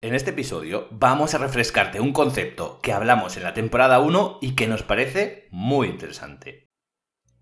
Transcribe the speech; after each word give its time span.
En 0.00 0.14
este 0.14 0.30
episodio 0.30 0.86
vamos 0.92 1.34
a 1.34 1.38
refrescarte 1.38 2.00
un 2.00 2.12
concepto 2.12 2.78
que 2.84 2.92
hablamos 2.92 3.36
en 3.36 3.42
la 3.42 3.52
temporada 3.52 3.98
1 3.98 4.38
y 4.40 4.54
que 4.54 4.68
nos 4.68 4.84
parece 4.84 5.48
muy 5.50 5.88
interesante. 5.88 6.68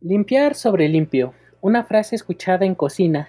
Limpiar 0.01 0.55
sobre 0.55 0.89
limpio, 0.89 1.35
una 1.61 1.85
frase 1.85 2.17
escuchada 2.17 2.65
en 2.65 2.75
cocina, 2.75 3.29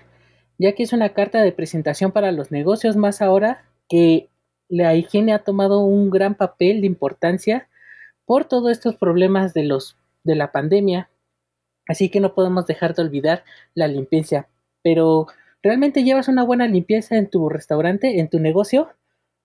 ya 0.57 0.71
que 0.75 0.83
es 0.83 0.93
una 0.93 1.09
carta 1.09 1.41
de 1.41 1.51
presentación 1.51 2.13
para 2.13 2.31
los 2.31 2.51
negocios 2.51 2.95
más 2.95 3.21
ahora 3.21 3.65
que 3.89 4.29
la 4.69 4.95
higiene 4.95 5.33
ha 5.33 5.43
tomado 5.43 5.81
un 5.81 6.09
gran 6.09 6.35
papel 6.35 6.79
de 6.79 6.87
importancia 6.87 7.67
por 8.23 8.45
todos 8.45 8.71
estos 8.71 8.95
problemas 8.95 9.53
de 9.53 9.63
los 9.63 9.97
de 10.23 10.35
la 10.35 10.53
pandemia. 10.53 11.09
Así 11.85 12.07
que 12.07 12.21
no 12.21 12.33
podemos 12.33 12.65
dejar 12.65 12.95
de 12.95 13.01
olvidar 13.01 13.43
la 13.73 13.89
limpieza. 13.89 14.47
Pero 14.83 15.27
¿realmente 15.61 16.05
llevas 16.05 16.29
una 16.29 16.45
buena 16.45 16.65
limpieza 16.65 17.17
en 17.17 17.29
tu 17.29 17.49
restaurante, 17.49 18.21
en 18.21 18.29
tu 18.29 18.39
negocio? 18.39 18.87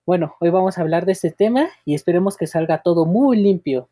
Bueno, 0.05 0.35
hoy 0.41 0.49
vamos 0.49 0.77
a 0.77 0.81
hablar 0.81 1.05
de 1.05 1.13
este 1.13 1.31
tema 1.31 1.69
y 1.85 1.95
esperemos 1.95 2.35
que 2.35 2.45
salga 2.45 2.81
todo 2.81 3.05
muy 3.05 3.37
limpio. 3.37 3.87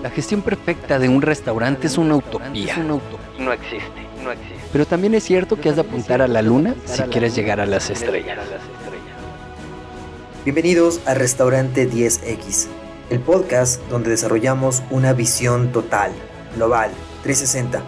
La 0.00 0.10
gestión 0.10 0.42
perfecta 0.42 1.00
de 1.00 1.08
un 1.08 1.20
restaurante 1.22 1.88
es 1.88 1.98
una 1.98 2.14
utopía. 2.14 2.76
No 2.76 3.52
existe, 3.52 3.88
no 4.22 4.30
existe. 4.30 4.54
Pero 4.70 4.86
también 4.86 5.14
es 5.14 5.24
cierto 5.24 5.60
que 5.60 5.68
has 5.68 5.74
de 5.74 5.80
apuntar 5.80 6.22
a 6.22 6.28
la 6.28 6.40
luna 6.40 6.76
si 6.84 7.02
quieres 7.04 7.34
llegar 7.34 7.58
a 7.58 7.66
las 7.66 7.90
estrellas. 7.90 8.38
Bienvenidos 10.44 11.04
a 11.04 11.14
Restaurante 11.14 11.90
10X, 11.90 12.68
el 13.10 13.18
podcast 13.18 13.82
donde 13.88 14.10
desarrollamos 14.10 14.84
una 14.92 15.12
visión 15.12 15.72
total, 15.72 16.12
global, 16.54 16.92
360, 17.24 17.82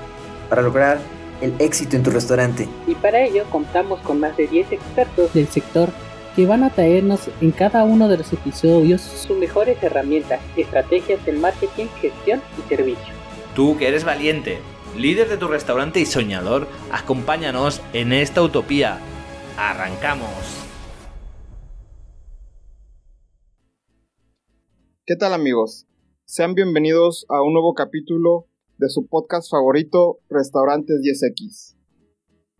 para 0.48 0.62
lograr 0.62 0.98
el 1.40 1.54
éxito 1.58 1.96
en 1.96 2.02
tu 2.02 2.10
restaurante. 2.10 2.68
Y 2.86 2.94
para 2.94 3.24
ello 3.24 3.44
contamos 3.50 4.00
con 4.00 4.20
más 4.20 4.36
de 4.36 4.46
10 4.46 4.72
expertos 4.72 5.32
del 5.34 5.48
sector 5.48 5.90
que 6.34 6.46
van 6.46 6.62
a 6.62 6.70
traernos 6.70 7.28
en 7.40 7.50
cada 7.50 7.84
uno 7.84 8.08
de 8.08 8.18
los 8.18 8.32
episodios 8.32 9.00
sus 9.00 9.36
mejores 9.36 9.82
herramientas, 9.82 10.40
estrategias 10.56 11.24
de 11.26 11.32
marketing, 11.32 11.86
gestión 12.00 12.40
y 12.58 12.68
servicio. 12.68 13.14
Tú 13.54 13.76
que 13.76 13.88
eres 13.88 14.04
valiente, 14.04 14.58
líder 14.96 15.28
de 15.28 15.36
tu 15.36 15.48
restaurante 15.48 16.00
y 16.00 16.06
soñador, 16.06 16.68
acompáñanos 16.92 17.82
en 17.92 18.12
esta 18.12 18.42
utopía. 18.42 19.00
¡Arrancamos! 19.56 20.68
¿Qué 25.04 25.16
tal 25.16 25.32
amigos? 25.32 25.86
Sean 26.24 26.54
bienvenidos 26.54 27.24
a 27.30 27.42
un 27.42 27.54
nuevo 27.54 27.74
capítulo 27.74 28.46
de 28.78 28.88
su 28.88 29.08
podcast 29.08 29.50
favorito, 29.50 30.20
Restaurantes 30.30 31.00
10X. 31.00 31.76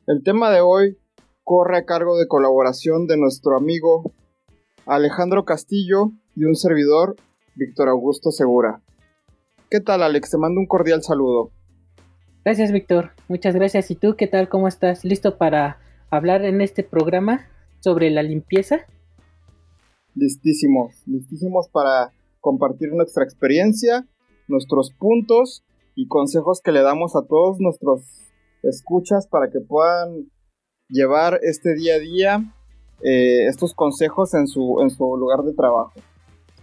El 0.08 0.24
tema 0.24 0.50
de 0.50 0.60
hoy 0.60 0.98
corre 1.44 1.78
a 1.78 1.84
cargo 1.84 2.18
de 2.18 2.26
colaboración 2.26 3.06
de 3.06 3.16
nuestro 3.16 3.56
amigo 3.56 4.12
Alejandro 4.84 5.44
Castillo 5.44 6.10
y 6.34 6.44
un 6.44 6.56
servidor, 6.56 7.14
Víctor 7.54 7.88
Augusto 7.88 8.32
Segura. 8.32 8.82
¿Qué 9.70 9.80
tal 9.80 10.02
Alex? 10.02 10.30
Te 10.30 10.38
mando 10.38 10.60
un 10.60 10.66
cordial 10.66 11.04
saludo. 11.04 11.52
Gracias 12.44 12.72
Víctor, 12.72 13.12
muchas 13.28 13.54
gracias. 13.54 13.88
¿Y 13.92 13.94
tú 13.94 14.16
qué 14.16 14.26
tal? 14.26 14.48
¿Cómo 14.48 14.66
estás? 14.66 15.04
¿Listo 15.04 15.38
para 15.38 15.78
hablar 16.10 16.44
en 16.44 16.60
este 16.62 16.82
programa 16.82 17.46
sobre 17.78 18.10
la 18.10 18.24
limpieza? 18.24 18.80
Listísimos, 20.16 21.00
listísimos 21.06 21.68
para 21.68 22.12
compartir 22.40 22.92
nuestra 22.92 23.22
experiencia, 23.22 24.08
nuestros 24.48 24.90
puntos 24.98 25.62
y 25.98 26.06
consejos 26.06 26.60
que 26.62 26.70
le 26.70 26.82
damos 26.82 27.16
a 27.16 27.26
todos 27.26 27.58
nuestros 27.58 28.02
escuchas 28.62 29.26
para 29.26 29.50
que 29.50 29.58
puedan 29.58 30.30
llevar 30.88 31.40
este 31.42 31.74
día 31.74 31.96
a 31.96 31.98
día 31.98 32.54
eh, 33.02 33.46
estos 33.48 33.74
consejos 33.74 34.32
en 34.34 34.46
su, 34.46 34.80
en 34.80 34.90
su 34.90 35.16
lugar 35.16 35.42
de 35.42 35.54
trabajo. 35.54 35.94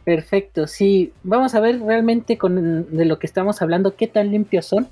Perfecto, 0.06 0.68
sí. 0.68 1.12
Vamos 1.24 1.54
a 1.54 1.60
ver 1.60 1.82
realmente 1.82 2.38
con, 2.38 2.96
de 2.96 3.04
lo 3.04 3.20
que 3.20 3.28
estamos 3.28 3.62
hablando, 3.62 3.98
qué 3.98 4.08
tan 4.08 4.32
limpios 4.32 4.68
son 4.68 4.88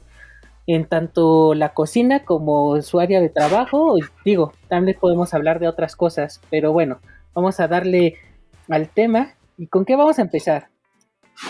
en 0.67 0.89
tanto 0.89 1.53
la 1.53 1.73
cocina 1.73 2.25
como 2.25 2.81
su 2.81 2.99
área 2.99 3.21
de 3.21 3.29
trabajo. 3.29 3.95
Digo, 4.25 4.51
también 4.67 4.97
podemos 4.99 5.33
hablar 5.33 5.61
de 5.61 5.69
otras 5.69 5.95
cosas, 5.95 6.41
pero 6.49 6.73
bueno, 6.73 6.99
vamos 7.33 7.61
a 7.61 7.69
darle 7.69 8.15
al 8.67 8.89
tema. 8.89 9.35
¿Y 9.57 9.67
con 9.67 9.85
qué 9.85 9.95
vamos 9.95 10.19
a 10.19 10.23
empezar? 10.23 10.72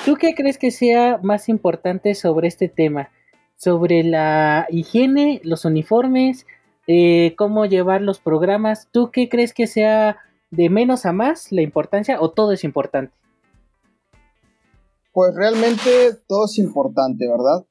¿Tú 0.05 0.15
qué 0.15 0.33
crees 0.35 0.57
que 0.57 0.71
sea 0.71 1.19
más 1.23 1.49
importante 1.49 2.15
sobre 2.15 2.47
este 2.47 2.67
tema? 2.67 3.09
Sobre 3.55 4.03
la 4.03 4.67
higiene, 4.69 5.41
los 5.43 5.65
uniformes, 5.65 6.45
eh, 6.87 7.35
cómo 7.37 7.65
llevar 7.65 8.01
los 8.01 8.19
programas. 8.19 8.87
¿Tú 8.91 9.11
qué 9.11 9.29
crees 9.29 9.53
que 9.53 9.67
sea 9.67 10.17
de 10.51 10.69
menos 10.69 11.05
a 11.05 11.13
más 11.13 11.51
la 11.51 11.61
importancia 11.61 12.19
o 12.21 12.31
todo 12.31 12.51
es 12.51 12.63
importante? 12.63 13.13
Pues 15.11 15.33
realmente 15.35 15.89
todo 16.27 16.45
es 16.45 16.57
importante, 16.57 17.27
¿verdad? 17.27 17.65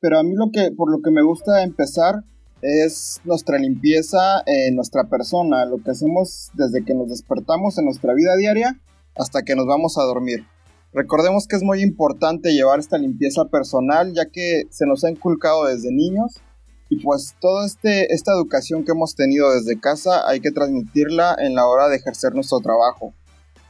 Pero 0.00 0.18
a 0.18 0.22
mí 0.22 0.34
lo 0.34 0.50
que, 0.52 0.70
por 0.72 0.90
lo 0.90 1.02
que 1.02 1.10
me 1.10 1.22
gusta 1.22 1.62
empezar 1.62 2.24
es 2.62 3.20
nuestra 3.24 3.58
limpieza 3.58 4.42
en 4.46 4.74
nuestra 4.74 5.04
persona, 5.04 5.66
lo 5.66 5.82
que 5.82 5.90
hacemos 5.90 6.50
desde 6.54 6.84
que 6.84 6.94
nos 6.94 7.08
despertamos 7.08 7.78
en 7.78 7.84
nuestra 7.84 8.14
vida 8.14 8.34
diaria 8.36 8.80
hasta 9.14 9.42
que 9.42 9.54
nos 9.54 9.66
vamos 9.66 9.98
a 9.98 10.02
dormir. 10.02 10.44
Recordemos 10.96 11.46
que 11.46 11.56
es 11.56 11.62
muy 11.62 11.82
importante 11.82 12.54
llevar 12.54 12.78
esta 12.78 12.96
limpieza 12.96 13.44
personal 13.44 14.14
ya 14.14 14.24
que 14.32 14.62
se 14.70 14.86
nos 14.86 15.04
ha 15.04 15.10
inculcado 15.10 15.66
desde 15.66 15.92
niños 15.92 16.40
y 16.88 17.02
pues 17.02 17.36
toda 17.38 17.66
este, 17.66 18.14
esta 18.14 18.32
educación 18.32 18.82
que 18.82 18.92
hemos 18.92 19.14
tenido 19.14 19.52
desde 19.52 19.78
casa 19.78 20.26
hay 20.26 20.40
que 20.40 20.52
transmitirla 20.52 21.36
en 21.38 21.54
la 21.54 21.66
hora 21.66 21.88
de 21.88 21.96
ejercer 21.96 22.34
nuestro 22.34 22.60
trabajo. 22.60 23.12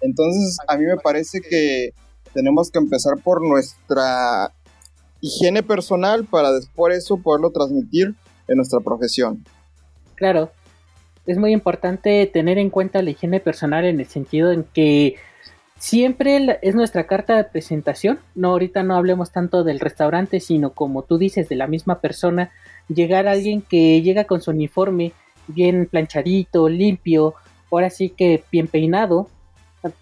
Entonces 0.00 0.58
a 0.68 0.78
mí 0.78 0.84
me 0.84 0.98
parece 0.98 1.40
que 1.40 1.94
tenemos 2.32 2.70
que 2.70 2.78
empezar 2.78 3.14
por 3.24 3.44
nuestra 3.44 4.52
higiene 5.20 5.64
personal 5.64 6.26
para 6.26 6.52
después 6.52 6.96
eso 6.96 7.16
poderlo 7.16 7.50
transmitir 7.50 8.14
en 8.46 8.56
nuestra 8.56 8.78
profesión. 8.78 9.44
Claro, 10.14 10.52
es 11.26 11.38
muy 11.38 11.50
importante 11.50 12.24
tener 12.32 12.56
en 12.58 12.70
cuenta 12.70 13.02
la 13.02 13.10
higiene 13.10 13.40
personal 13.40 13.84
en 13.84 13.98
el 13.98 14.06
sentido 14.06 14.52
en 14.52 14.62
que 14.62 15.16
siempre 15.78 16.58
es 16.62 16.74
nuestra 16.74 17.06
carta 17.06 17.36
de 17.36 17.44
presentación. 17.44 18.18
No, 18.34 18.50
ahorita 18.50 18.82
no 18.82 18.96
hablemos 18.96 19.32
tanto 19.32 19.64
del 19.64 19.80
restaurante, 19.80 20.40
sino 20.40 20.70
como 20.74 21.02
tú 21.02 21.18
dices, 21.18 21.48
de 21.48 21.56
la 21.56 21.66
misma 21.66 22.00
persona. 22.00 22.50
Llegar 22.88 23.26
a 23.26 23.32
alguien 23.32 23.62
que 23.62 24.00
llega 24.02 24.24
con 24.24 24.40
su 24.40 24.50
uniforme 24.50 25.12
bien 25.48 25.86
planchadito, 25.86 26.68
limpio, 26.68 27.34
ahora 27.70 27.90
sí 27.90 28.10
que 28.10 28.42
bien 28.50 28.68
peinado, 28.68 29.28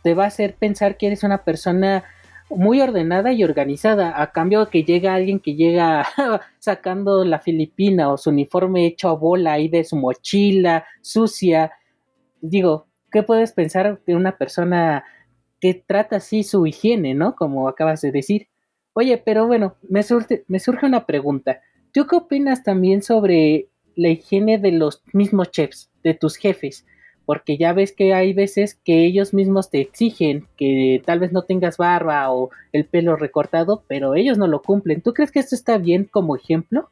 te 0.02 0.14
va 0.14 0.24
a 0.24 0.28
hacer 0.28 0.54
pensar 0.54 0.96
que 0.96 1.08
eres 1.08 1.22
una 1.22 1.44
persona 1.44 2.04
muy 2.50 2.80
ordenada 2.80 3.32
y 3.32 3.42
organizada, 3.42 4.20
a 4.20 4.32
cambio 4.32 4.68
que 4.68 4.84
llega 4.84 5.14
alguien 5.14 5.40
que 5.40 5.54
llega 5.54 6.06
sacando 6.58 7.24
la 7.24 7.40
filipina 7.40 8.10
o 8.10 8.16
su 8.16 8.30
uniforme 8.30 8.86
hecho 8.86 9.08
a 9.08 9.14
bola 9.14 9.54
ahí 9.54 9.68
de 9.68 9.84
su 9.84 9.96
mochila, 9.96 10.86
sucia. 11.00 11.72
Digo, 12.40 12.86
¿qué 13.10 13.22
puedes 13.22 13.52
pensar 13.52 14.00
de 14.06 14.14
una 14.14 14.36
persona 14.36 15.04
que 15.64 15.72
trata 15.72 16.16
así 16.16 16.42
su 16.42 16.66
higiene, 16.66 17.14
¿no? 17.14 17.36
Como 17.36 17.68
acabas 17.68 18.02
de 18.02 18.12
decir. 18.12 18.48
Oye, 18.92 19.16
pero 19.16 19.46
bueno, 19.46 19.76
me 19.88 20.02
me 20.46 20.60
surge 20.60 20.84
una 20.84 21.06
pregunta. 21.06 21.62
¿Tú 21.90 22.06
qué 22.06 22.16
opinas 22.16 22.62
también 22.62 23.02
sobre 23.02 23.70
la 23.96 24.10
higiene 24.10 24.58
de 24.58 24.72
los 24.72 25.02
mismos 25.14 25.50
chefs, 25.52 25.90
de 26.02 26.12
tus 26.12 26.36
jefes? 26.36 26.84
Porque 27.24 27.56
ya 27.56 27.72
ves 27.72 27.92
que 27.92 28.12
hay 28.12 28.34
veces 28.34 28.74
que 28.74 29.06
ellos 29.06 29.32
mismos 29.32 29.70
te 29.70 29.80
exigen 29.80 30.46
que 30.58 31.02
tal 31.06 31.18
vez 31.18 31.32
no 31.32 31.44
tengas 31.44 31.78
barba 31.78 32.30
o 32.30 32.50
el 32.72 32.84
pelo 32.84 33.16
recortado, 33.16 33.84
pero 33.88 34.16
ellos 34.16 34.36
no 34.36 34.46
lo 34.46 34.60
cumplen. 34.60 35.00
¿Tú 35.00 35.14
crees 35.14 35.32
que 35.32 35.40
esto 35.40 35.54
está 35.54 35.78
bien 35.78 36.04
como 36.04 36.36
ejemplo? 36.36 36.90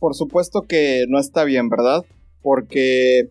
Por 0.00 0.16
supuesto 0.16 0.62
que 0.62 1.04
no 1.08 1.20
está 1.20 1.44
bien, 1.44 1.68
¿verdad? 1.68 2.04
Porque 2.42 3.28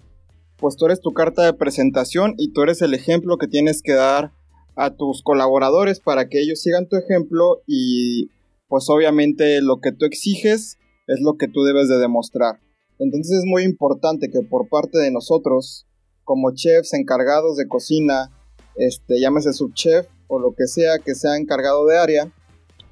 pues 0.59 0.75
tú 0.75 0.85
eres 0.85 1.01
tu 1.01 1.13
carta 1.13 1.43
de 1.43 1.53
presentación 1.53 2.35
y 2.37 2.51
tú 2.51 2.63
eres 2.63 2.81
el 2.81 2.93
ejemplo 2.93 3.37
que 3.37 3.47
tienes 3.47 3.81
que 3.81 3.93
dar 3.93 4.31
a 4.75 4.95
tus 4.95 5.23
colaboradores 5.23 5.99
para 5.99 6.29
que 6.29 6.41
ellos 6.41 6.61
sigan 6.61 6.87
tu 6.87 6.95
ejemplo 6.97 7.61
y 7.67 8.29
pues 8.67 8.89
obviamente 8.89 9.61
lo 9.61 9.79
que 9.79 9.91
tú 9.91 10.05
exiges 10.05 10.77
es 11.07 11.21
lo 11.21 11.37
que 11.37 11.47
tú 11.47 11.63
debes 11.63 11.89
de 11.89 11.97
demostrar. 11.97 12.59
Entonces 12.99 13.39
es 13.39 13.45
muy 13.45 13.63
importante 13.63 14.29
que 14.29 14.41
por 14.41 14.69
parte 14.69 14.99
de 14.99 15.11
nosotros, 15.11 15.85
como 16.23 16.53
chefs 16.53 16.93
encargados 16.93 17.57
de 17.57 17.67
cocina, 17.67 18.29
este, 18.75 19.19
llámese 19.19 19.53
subchef 19.53 20.07
o 20.27 20.39
lo 20.39 20.53
que 20.53 20.67
sea 20.67 20.99
que 20.99 21.15
sea 21.15 21.37
encargado 21.37 21.85
de 21.87 21.97
área, 21.97 22.31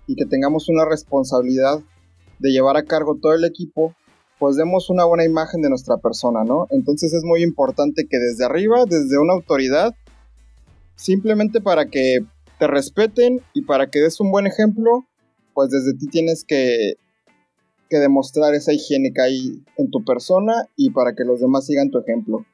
y 0.08 0.16
que 0.16 0.26
tengamos 0.26 0.70
una 0.70 0.86
responsabilidad 0.86 1.80
de 2.40 2.50
llevar 2.50 2.78
a 2.78 2.86
cargo 2.86 3.18
todo 3.22 3.34
el 3.34 3.44
equipo, 3.44 3.94
pues 4.40 4.56
demos 4.56 4.90
una 4.90 5.06
buena 5.06 5.26
imagen 5.26 5.62
de 5.62 5.70
nuestra 5.70 5.98
persona, 5.98 6.44
¿no? 6.44 6.68
Entonces 6.70 7.14
es 7.14 7.24
muy 7.24 7.44
importante 7.44 8.08
que 8.10 8.18
desde 8.18 8.46
arriba, 8.46 8.86
desde 8.86 9.18
una 9.18 9.34
autoridad, 9.34 9.96
simplemente 10.96 11.62
para 11.62 11.86
que 11.86 12.20
te 12.60 12.68
respeten 12.68 13.42
y 13.54 13.64
para 13.64 13.90
que 13.90 14.00
des 14.00 14.20
un 14.20 14.32
buen 14.32 14.48
ejemplo, 14.48 15.06
pues 15.54 15.70
desde 15.70 15.94
ti 15.94 16.08
tienes 16.08 16.44
que 16.44 16.96
que 17.90 17.98
demostrar 17.98 18.54
esa 18.54 18.74
higiene 18.74 19.12
que 19.14 19.22
hay 19.22 19.64
en 19.78 19.90
tu 19.90 20.04
persona 20.04 20.68
y 20.76 20.92
para 20.92 21.14
que 21.16 21.24
los 21.24 21.40
demás 21.40 21.66
sigan 21.66 21.90
tu 21.90 22.00
ejemplo. 22.00 22.46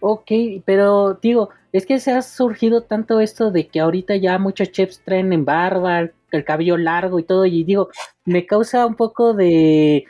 Ok, 0.00 0.30
pero 0.64 1.18
digo, 1.20 1.50
es 1.72 1.84
que 1.84 1.98
se 1.98 2.12
ha 2.12 2.22
surgido 2.22 2.82
tanto 2.82 3.20
esto 3.20 3.50
de 3.50 3.66
que 3.66 3.80
ahorita 3.80 4.16
ya 4.16 4.38
muchos 4.38 4.70
chefs 4.70 5.00
traen 5.04 5.32
en 5.32 5.44
barba, 5.44 6.10
el 6.30 6.44
cabello 6.44 6.76
largo 6.76 7.18
y 7.18 7.24
todo, 7.24 7.46
y 7.46 7.64
digo, 7.64 7.88
me 8.24 8.46
causa 8.46 8.86
un 8.86 8.94
poco 8.94 9.34
de, 9.34 10.04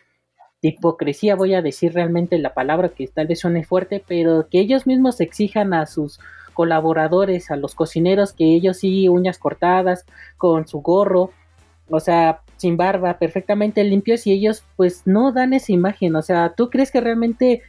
hipocresía, 0.60 1.36
voy 1.36 1.54
a 1.54 1.62
decir 1.62 1.94
realmente 1.94 2.38
la 2.38 2.54
palabra 2.54 2.90
que 2.90 3.06
tal 3.06 3.26
vez 3.26 3.40
suene 3.40 3.64
fuerte, 3.64 4.02
pero 4.06 4.48
que 4.50 4.60
ellos 4.60 4.86
mismos 4.86 5.20
exijan 5.20 5.72
a 5.74 5.86
sus 5.86 6.18
colaboradores, 6.54 7.50
a 7.50 7.56
los 7.56 7.74
cocineros, 7.74 8.32
que 8.32 8.44
ellos 8.44 8.78
sí 8.78 9.08
uñas 9.08 9.38
cortadas, 9.38 10.04
con 10.36 10.66
su 10.66 10.80
gorro, 10.80 11.30
o 11.88 12.00
sea, 12.00 12.40
sin 12.56 12.76
barba, 12.76 13.18
perfectamente 13.18 13.84
limpios, 13.84 14.26
y 14.26 14.32
ellos 14.32 14.64
pues 14.76 15.02
no 15.06 15.32
dan 15.32 15.52
esa 15.54 15.72
imagen, 15.72 16.16
o 16.16 16.22
sea, 16.22 16.54
¿tú 16.56 16.70
crees 16.70 16.90
que 16.90 17.00
realmente 17.00 17.62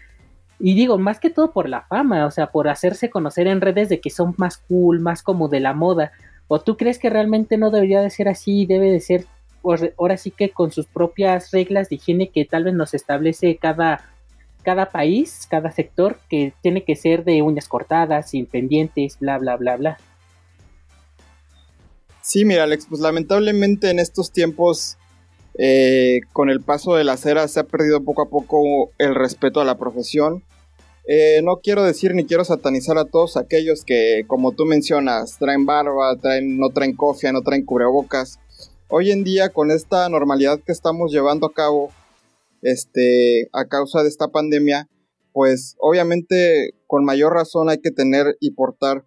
y 0.60 0.76
digo, 0.76 0.98
más 0.98 1.20
que 1.20 1.30
todo 1.30 1.52
por 1.52 1.70
la 1.70 1.84
fama, 1.84 2.26
o 2.26 2.32
sea, 2.32 2.48
por 2.48 2.68
hacerse 2.68 3.10
conocer 3.10 3.48
en 3.48 3.62
redes 3.62 3.88
de 3.88 4.02
que 4.02 4.10
son 4.10 4.36
más 4.38 4.58
cool, 4.58 5.00
más 5.00 5.24
como 5.24 5.48
de 5.48 5.62
la 5.62 5.74
moda. 5.74 6.12
¿O 6.50 6.60
tú 6.60 6.76
crees 6.76 7.00
que 7.00 7.10
realmente 7.10 7.58
no 7.58 7.72
debería 7.72 8.02
de 8.02 8.10
ser 8.10 8.28
así? 8.28 8.66
Debe 8.66 8.92
de 8.92 9.00
ser, 9.00 9.26
ahora 9.64 10.18
sí 10.18 10.32
que 10.32 10.50
con 10.50 10.72
sus 10.72 10.86
propias 10.86 11.52
reglas 11.52 11.90
de 11.90 11.96
higiene 11.96 12.30
que 12.30 12.46
tal 12.46 12.64
vez 12.64 12.74
nos 12.74 12.94
establece 12.94 13.58
cada, 13.58 14.06
cada 14.64 14.90
país, 14.90 15.48
cada 15.50 15.72
sector, 15.72 16.20
que 16.30 16.54
tiene 16.62 16.84
que 16.84 16.96
ser 16.96 17.24
de 17.24 17.42
uñas 17.42 17.68
cortadas, 17.68 18.32
sin 18.32 18.46
pendientes, 18.46 19.18
bla, 19.20 19.38
bla, 19.38 19.58
bla, 19.58 19.78
bla. 19.78 19.98
Sí, 22.22 22.46
mira, 22.46 22.64
Alex, 22.64 22.86
pues 22.88 23.02
lamentablemente 23.02 23.90
en 23.90 24.00
estos 24.00 24.32
tiempos 24.32 24.98
eh, 25.58 26.22
con 26.32 26.50
el 26.50 26.62
paso 26.62 26.96
de 26.96 27.04
las 27.04 27.26
eras 27.26 27.52
se 27.52 27.60
ha 27.60 27.64
perdido 27.64 28.04
poco 28.04 28.22
a 28.22 28.30
poco 28.30 28.92
el 28.98 29.16
respeto 29.16 29.60
a 29.60 29.66
la 29.66 29.78
profesión. 29.78 30.44
Eh, 31.06 31.42
no 31.44 31.58
quiero 31.58 31.84
decir 31.84 32.14
ni 32.14 32.26
quiero 32.26 32.46
satanizar 32.46 32.98
a 32.98 33.06
todos 33.06 33.36
aquellos 33.36 33.84
que, 33.84 34.26
como 34.28 34.52
tú 34.52 34.66
mencionas, 34.66 35.38
traen 35.40 35.66
barba, 35.66 36.16
traen, 36.22 36.60
no 36.60 36.70
traen 36.70 36.96
cofia, 36.96 37.32
no 37.32 37.42
traen 37.42 37.66
cubrebocas. 37.66 38.40
Hoy 38.92 39.12
en 39.12 39.24
día, 39.24 39.50
con 39.50 39.70
esta 39.70 40.10
normalidad 40.10 40.60
que 40.66 40.72
estamos 40.72 41.12
llevando 41.12 41.46
a 41.46 41.54
cabo, 41.54 41.92
este, 42.64 43.48
a 43.54 43.68
causa 43.68 44.02
de 44.02 44.10
esta 44.10 44.30
pandemia, 44.30 44.90
pues 45.32 45.76
obviamente 45.78 46.74
con 46.88 47.06
mayor 47.06 47.34
razón 47.34 47.70
hay 47.70 47.78
que 47.82 47.92
tener 47.92 48.36
y 48.40 48.50
portar 48.56 49.06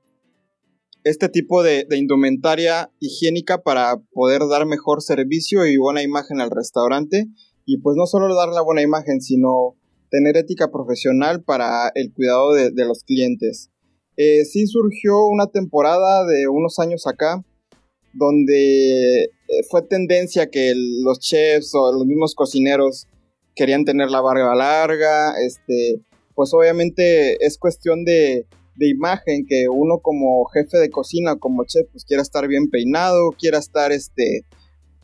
este 1.03 1.29
tipo 1.29 1.65
de, 1.65 1.85
indumentaria 1.97 2.93
higiénica 3.01 3.63
para 3.63 3.97
poder 4.13 4.43
dar 4.49 4.67
mejor 4.67 5.03
servicio 5.03 5.67
y 5.67 5.77
buena 5.79 6.01
imagen 6.05 6.41
al 6.41 6.53
restaurante. 6.53 7.27
Y 7.67 7.79
pues 7.79 7.97
no 7.97 8.07
solo 8.07 8.33
dar 8.37 8.51
la 8.51 8.63
buena 8.63 8.83
imagen, 8.83 9.21
sino 9.21 9.75
tener 10.11 10.37
ética 10.37 10.71
profesional 10.71 11.43
para 11.43 11.91
el 11.97 12.13
cuidado 12.13 12.53
de, 12.53 12.85
los 12.85 13.03
clientes. 13.03 13.73
Eh, 14.17 14.45
sí 14.45 14.69
surgió 14.69 15.27
una 15.27 15.49
temporada 15.49 16.25
de 16.25 16.47
unos 16.47 16.79
años 16.79 17.09
acá 17.09 17.45
donde 18.13 19.31
fue 19.71 19.83
tendencia 19.83 20.49
que 20.51 20.73
los 20.77 21.19
chefs 21.19 21.75
o 21.75 21.93
los 21.93 22.07
mismos 22.07 22.35
cocineros 22.35 23.07
querían 23.55 23.85
tener 23.85 24.11
la 24.11 24.21
barba 24.21 24.55
larga, 24.55 25.35
este, 25.41 26.01
pues 26.35 26.53
obviamente 26.55 27.45
es 27.45 27.59
cuestión 27.59 28.05
de, 28.05 28.47
de 28.77 28.89
imagen 28.89 29.45
que 29.47 29.69
uno 29.69 29.99
como 30.01 30.45
jefe 30.47 30.79
de 30.79 30.91
cocina, 30.91 31.37
como 31.37 31.65
chef, 31.65 31.87
pues 31.93 32.05
quiera 32.05 32.23
estar 32.23 32.49
bien 32.49 32.71
peinado, 32.71 33.31
quiera 33.39 33.59
estar 33.59 33.93
este 33.93 34.45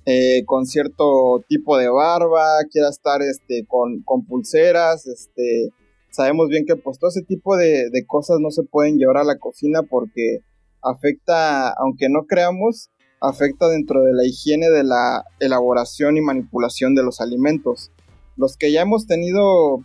eh, 0.06 0.44
con 0.46 0.64
cierto 0.64 1.44
tipo 1.48 1.76
de 1.76 1.88
barba, 1.88 2.46
quiera 2.70 2.88
estar 2.88 3.20
este 3.20 3.66
con, 3.66 4.02
con, 4.04 4.24
pulseras, 4.24 5.06
este 5.06 5.70
sabemos 6.10 6.48
bien 6.48 6.64
que 6.64 6.76
pues 6.76 6.98
todo 6.98 7.10
ese 7.10 7.22
tipo 7.22 7.56
de, 7.56 7.90
de 7.90 8.06
cosas 8.06 8.38
no 8.40 8.50
se 8.50 8.62
pueden 8.62 8.96
llevar 8.96 9.18
a 9.18 9.24
la 9.24 9.38
cocina 9.38 9.82
porque 9.82 10.38
afecta, 10.82 11.68
aunque 11.70 12.08
no 12.08 12.24
creamos, 12.26 12.90
afecta 13.20 13.68
dentro 13.68 14.02
de 14.02 14.12
la 14.12 14.24
higiene 14.24 14.70
de 14.70 14.84
la 14.84 15.24
elaboración 15.40 16.16
y 16.16 16.20
manipulación 16.20 16.94
de 16.94 17.02
los 17.02 17.20
alimentos. 17.20 17.90
Los 18.36 18.56
que 18.56 18.72
ya 18.72 18.82
hemos 18.82 19.06
tenido 19.06 19.84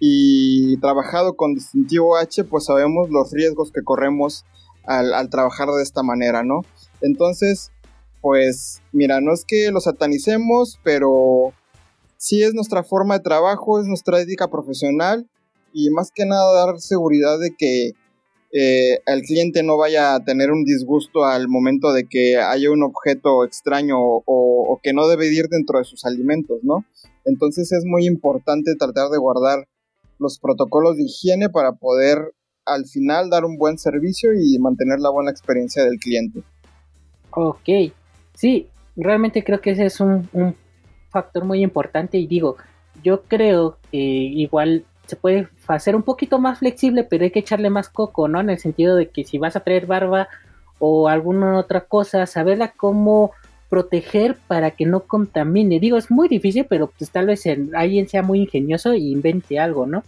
y 0.00 0.76
trabajado 0.78 1.34
con 1.34 1.54
distintivo 1.54 2.16
H, 2.16 2.44
pues 2.44 2.64
sabemos 2.64 3.10
los 3.10 3.30
riesgos 3.32 3.70
que 3.72 3.82
corremos 3.82 4.44
al, 4.84 5.30
trabajar 5.30 5.68
de 5.68 5.82
esta 5.82 6.02
manera, 6.02 6.42
¿no? 6.42 6.62
Entonces, 7.00 7.70
pues 8.20 8.82
mira, 8.92 9.20
no 9.20 9.32
es 9.32 9.44
que 9.46 9.70
lo 9.70 9.80
satanicemos, 9.80 10.78
pero 10.82 11.52
sí 12.16 12.42
es 12.42 12.54
nuestra 12.54 12.82
forma 12.82 13.18
de 13.18 13.24
trabajo, 13.24 13.80
es 13.80 13.86
nuestra 13.86 14.20
ética 14.20 14.48
profesional 14.48 15.28
y 15.72 15.90
más 15.90 16.10
que 16.14 16.26
nada 16.26 16.66
dar 16.66 16.80
seguridad 16.80 17.38
de 17.38 17.54
que 17.56 17.92
eh, 18.56 19.00
el 19.06 19.22
cliente 19.22 19.64
no 19.64 19.76
vaya 19.76 20.14
a 20.14 20.24
tener 20.24 20.52
un 20.52 20.64
disgusto 20.64 21.24
al 21.24 21.48
momento 21.48 21.92
de 21.92 22.06
que 22.08 22.36
haya 22.36 22.70
un 22.70 22.84
objeto 22.84 23.44
extraño 23.44 23.96
o, 23.98 24.78
que 24.80 24.92
no 24.92 25.08
debe 25.08 25.26
ir 25.26 25.48
dentro 25.48 25.80
de 25.80 25.84
sus 25.84 26.04
alimentos, 26.04 26.60
¿no? 26.62 26.84
Entonces 27.24 27.72
es 27.72 27.84
muy 27.84 28.06
importante 28.06 28.76
tratar 28.76 29.08
de 29.08 29.18
guardar 29.18 29.66
los 30.20 30.38
protocolos 30.38 30.96
de 30.96 31.02
higiene 31.02 31.48
para 31.48 31.72
poder 31.72 32.32
al 32.64 32.86
final 32.86 33.28
dar 33.28 33.44
un 33.44 33.58
buen 33.58 33.76
servicio 33.76 34.30
y 34.32 34.56
mantener 34.60 35.00
la 35.00 35.10
buena 35.10 35.32
experiencia 35.32 35.82
del 35.82 35.98
cliente. 35.98 36.44
Ok, 37.30 37.92
sí, 38.34 38.68
realmente 38.94 39.42
creo 39.42 39.60
que 39.60 39.70
ese 39.70 39.86
es 39.86 39.98
un, 39.98 40.28
factor 41.10 41.44
muy 41.44 41.62
importante 41.62 42.18
y 42.18 42.26
digo, 42.28 42.56
yo 43.02 43.22
creo 43.22 43.78
que 43.90 43.98
igual 43.98 44.84
se 45.06 45.16
puede 45.16 45.48
hacer 45.66 45.96
un 45.96 46.02
poquito 46.02 46.38
más 46.38 46.58
flexible, 46.58 47.04
pero 47.04 47.24
hay 47.24 47.30
que 47.30 47.40
echarle 47.40 47.70
más 47.70 47.88
coco, 47.88 48.28
¿no? 48.28 48.40
En 48.40 48.50
el 48.50 48.58
sentido 48.58 48.96
de 48.96 49.08
que 49.08 49.24
si 49.24 49.38
vas 49.38 49.56
a 49.56 49.60
traer 49.60 49.86
barba 49.86 50.28
o 50.78 51.08
alguna 51.08 51.58
otra 51.58 51.82
cosa, 51.82 52.26
saberla 52.26 52.68
cómo 52.68 53.32
proteger 53.68 54.36
para 54.46 54.70
que 54.70 54.86
no 54.86 55.00
contamine. 55.00 55.80
Digo, 55.80 55.96
es 55.96 56.10
muy 56.10 56.28
difícil, 56.28 56.66
pero 56.68 56.92
pues 56.96 57.10
tal 57.10 57.26
vez 57.26 57.44
alguien 57.74 58.08
sea 58.08 58.22
muy 58.22 58.40
ingenioso 58.40 58.92
e 58.92 58.98
invente 58.98 59.58
algo, 59.58 59.86
¿no? 59.86 60.04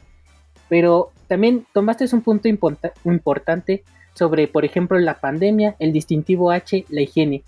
Pero 0.69 1.11
también 1.27 1.67
tomaste 1.73 2.07
un 2.13 2.23
punto 2.23 2.49
importante 2.49 3.83
sobre, 4.15 4.49
por 4.49 4.65
ejemplo, 4.65 4.99
la 4.99 5.21
pandemia, 5.21 5.77
el 5.79 5.93
distintivo 5.93 6.51
H, 6.51 6.87
la 6.89 7.03
higiene. 7.03 7.43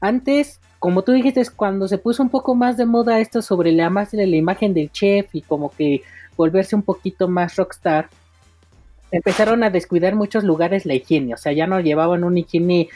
Antes, 0.00 0.60
como 0.78 1.02
tú 1.02 1.12
dijiste, 1.12 1.42
cuando 1.54 1.86
se 1.86 1.98
puso 1.98 2.22
un 2.22 2.28
poco 2.28 2.54
más 2.54 2.76
de 2.76 2.86
moda 2.86 3.20
esto 3.20 3.40
sobre 3.40 3.72
la 3.72 3.88
más 3.88 4.10
de 4.10 4.26
la 4.26 4.36
imagen 4.36 4.74
del 4.74 4.90
chef 4.90 5.32
y 5.32 5.42
como 5.42 5.70
que 5.70 6.02
volverse 6.36 6.76
un 6.76 6.82
poquito 6.82 7.28
más 7.28 7.56
rockstar, 7.56 8.08
empezaron 9.10 9.62
a 9.62 9.70
descuidar 9.70 10.14
muchos 10.14 10.44
lugares 10.44 10.86
la 10.86 10.94
higiene, 10.94 11.34
o 11.34 11.36
sea, 11.36 11.52
ya 11.52 11.66
no 11.66 11.80
llevaban 11.80 12.24
una 12.24 12.40
higiene 12.40 12.88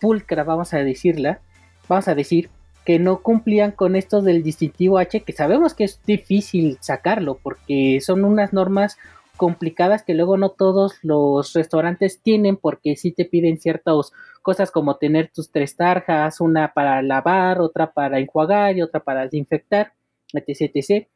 pulcra, 0.00 0.44
vamos 0.44 0.74
a 0.74 0.78
decirla, 0.78 1.40
vamos 1.88 2.08
a 2.08 2.14
decir, 2.14 2.50
que 2.84 2.98
no 2.98 3.22
cumplían 3.22 3.72
con 3.72 3.96
esto 3.96 4.20
del 4.20 4.42
distintivo 4.42 4.98
H, 4.98 5.22
que 5.22 5.32
sabemos 5.32 5.74
que 5.74 5.84
es 5.84 6.00
difícil 6.04 6.76
sacarlo, 6.80 7.38
porque 7.42 8.00
son 8.02 8.24
unas 8.24 8.52
normas 8.52 8.98
complicadas 9.36 10.02
que 10.02 10.14
luego 10.14 10.36
no 10.36 10.50
todos 10.50 10.98
los 11.02 11.54
restaurantes 11.54 12.20
tienen, 12.20 12.56
porque 12.56 12.96
sí 12.96 13.10
te 13.10 13.24
piden 13.24 13.58
ciertas 13.58 14.12
cosas 14.42 14.70
como 14.70 14.96
tener 14.96 15.30
tus 15.34 15.50
tres 15.50 15.76
tarjas, 15.76 16.40
una 16.40 16.72
para 16.74 17.02
lavar, 17.02 17.60
otra 17.60 17.92
para 17.92 18.18
enjuagar 18.18 18.76
y 18.76 18.82
otra 18.82 19.00
para 19.00 19.22
desinfectar, 19.24 19.94
etc, 20.32 20.70
etc. 20.74 21.08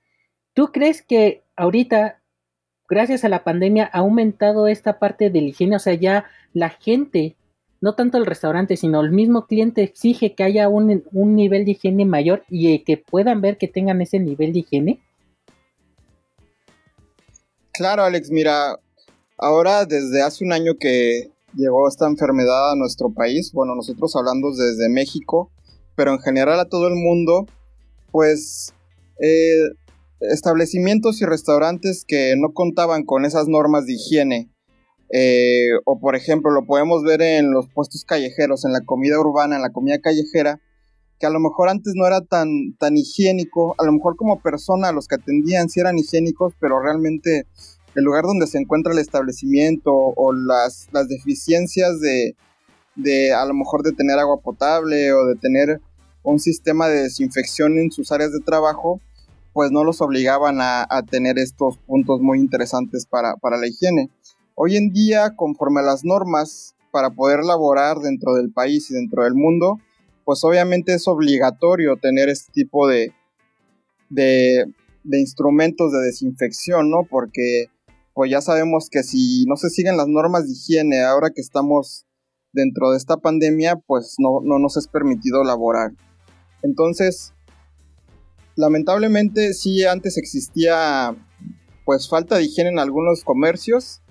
¿Tú 0.55 0.73
crees 0.73 1.03
que 1.03 1.43
ahorita, 1.59 2.23
gracias 2.89 3.25
a 3.25 3.29
la 3.29 3.45
pandemia, 3.45 3.91
ha 3.93 3.99
aumentado 3.99 4.69
esta 4.69 4.99
parte 4.99 5.29
de 5.29 5.41
higiene? 5.41 5.77
O 5.77 5.81
sea, 5.81 5.95
ya 5.95 6.25
la 6.55 6.71
gente 6.71 7.37
no 7.81 7.95
tanto 7.95 8.19
el 8.19 8.27
restaurante, 8.27 8.77
sino 8.77 9.01
el 9.01 9.13
mismo 9.13 9.47
cliente 9.47 9.83
exige 9.83 10.35
que 10.35 10.43
haya 10.43 10.69
un, 10.69 11.05
nivel 11.13 11.65
de 11.65 11.73
higiene 11.73 12.05
mayor 12.05 12.45
y 12.49 12.73
eh, 12.73 12.83
que 12.85 12.97
puedan 12.97 13.41
ver 13.41 13.57
que 13.59 13.69
tengan 13.69 14.01
ese 14.01 14.19
nivel 14.19 14.53
de 14.53 14.61
higiene? 14.61 15.01
Claro, 17.73 18.03
Alex, 18.03 18.31
mira, 18.31 18.79
ahora 19.37 19.85
desde 19.85 20.23
hace 20.23 20.45
un 20.45 20.53
año 20.53 20.75
que 20.79 21.31
llegó 21.55 21.89
esta 21.89 22.07
enfermedad 22.07 22.73
a 22.73 22.77
nuestro 22.77 23.11
país, 23.11 23.53
bueno, 23.53 23.77
nosotros 23.77 24.15
hablando 24.17 24.51
desde 24.51 24.89
México, 24.89 25.51
pero 25.95 26.13
en 26.13 26.19
general 26.19 26.59
a 26.59 26.69
todo 26.69 26.89
el 26.89 26.95
mundo, 26.95 27.47
pues 28.11 28.75
eh, 29.21 29.71
establecimientos 30.21 31.21
y 31.23 31.25
restaurantes 31.25 32.05
que 32.07 32.35
no 32.37 32.53
contaban 32.53 33.05
con 33.05 33.25
esas 33.25 33.49
normas 33.49 33.87
de 33.87 33.95
higiene 33.95 34.51
eh, 35.11 35.71
o 35.85 35.99
por 35.99 36.17
ejemplo, 36.17 36.51
lo 36.51 36.67
podemos 36.67 37.03
ver 37.03 37.23
en 37.23 37.51
los 37.51 37.69
puestos 37.69 38.05
callejeros, 38.05 38.65
en 38.65 38.73
la 38.73 38.83
comida 38.83 39.19
urbana, 39.19 39.57
en 39.57 39.63
la 39.63 39.71
comida 39.71 39.99
callejera, 39.99 40.61
que 41.19 41.27
a 41.27 41.31
lo 41.31 41.41
mejor 41.41 41.69
antes 41.69 41.95
no 41.97 42.07
era 42.07 42.21
tan, 42.21 42.75
tan 42.79 42.97
higiénico, 42.97 43.75
a 43.79 43.85
lo 43.85 43.93
mejor 43.93 44.17
como 44.17 44.41
persona 44.41 44.93
los 44.93 45.09
que 45.09 45.17
atendían 45.17 45.69
sí 45.69 45.81
eran 45.81 45.99
higiénicos, 45.99 46.55
pero 46.61 46.81
realmente 46.81 47.47
el 47.95 48.05
lugar 48.05 48.25
donde 48.25 48.47
se 48.47 48.59
encuentra 48.59 48.93
el 48.93 48.99
establecimiento 48.99 49.93
o 49.93 50.33
las, 50.33 50.89
las 50.93 51.09
deficiencias 51.09 52.01
de, 52.01 52.37
de 52.95 53.33
a 53.33 53.45
lo 53.47 53.55
mejor 53.55 53.83
de 53.83 53.93
tener 53.93 54.19
agua 54.19 54.41
potable 54.41 55.13
o 55.13 55.25
de 55.27 55.35
tener 55.37 55.81
un 56.23 56.39
sistema 56.39 56.89
de 56.89 57.05
desinfección 57.05 57.79
en 57.79 57.91
sus 57.91 58.13
áreas 58.13 58.33
de 58.33 58.41
trabajo, 58.41 59.01
pues 59.59 59.73
no 59.73 59.83
los 59.83 60.01
obligaban 60.01 60.59
a, 60.61 60.87
tener 61.11 61.37
estos 61.37 61.79
puntos 61.79 62.21
muy 62.21 62.39
interesantes 62.39 63.07
para, 63.07 63.35
para 63.39 63.57
la 63.57 63.67
higiene. 63.67 64.09
Hoy 64.55 64.77
en 64.77 64.93
día, 64.93 65.35
conforme 65.35 65.81
a 65.81 65.83
las 65.83 66.05
normas 66.05 66.77
para 66.93 67.11
poder 67.11 67.41
laborar 67.41 67.99
dentro 67.99 68.35
del 68.35 68.53
país 68.53 68.89
y 68.89 68.95
dentro 68.95 69.25
del 69.25 69.35
mundo, 69.35 69.81
pues 70.25 70.45
obviamente 70.45 70.95
es 70.95 71.09
obligatorio 71.09 71.97
tener 71.97 72.29
este 72.29 72.53
tipo 72.53 72.87
de, 72.87 73.13
de, 74.11 74.65
de 75.03 75.19
instrumentos 75.19 75.91
de 75.91 76.03
desinfección, 76.03 76.89
¿no? 76.89 77.03
Porque 77.03 77.67
pues 78.15 78.31
ya 78.31 78.41
sabemos 78.41 78.89
que 78.89 79.03
si 79.03 79.45
no 79.47 79.57
se 79.57 79.71
siguen 79.71 79.97
las 79.97 80.07
normas 80.07 80.47
de 80.47 80.53
higiene 80.53 81.03
ahora 81.03 81.31
que 81.35 81.41
estamos 81.41 82.07
dentro 82.53 82.93
de 82.93 82.99
esta 82.99 83.17
pandemia, 83.17 83.75
pues 83.75 84.15
no, 84.19 84.41
no 84.41 84.61
nos 84.61 84.77
es 84.77 84.87
permitido 84.87 85.43
laborar. 85.43 85.95
Entonces, 86.63 87.35
lamentablemente 88.59 89.55
sí 89.55 89.85
antes 89.85 90.19
existía 90.19 91.15
pues 91.85 92.09
falta 92.09 92.37
de 92.37 92.43
higiene 92.43 92.71
en 92.71 92.81
algunos 92.81 93.23
comercios, 93.23 94.03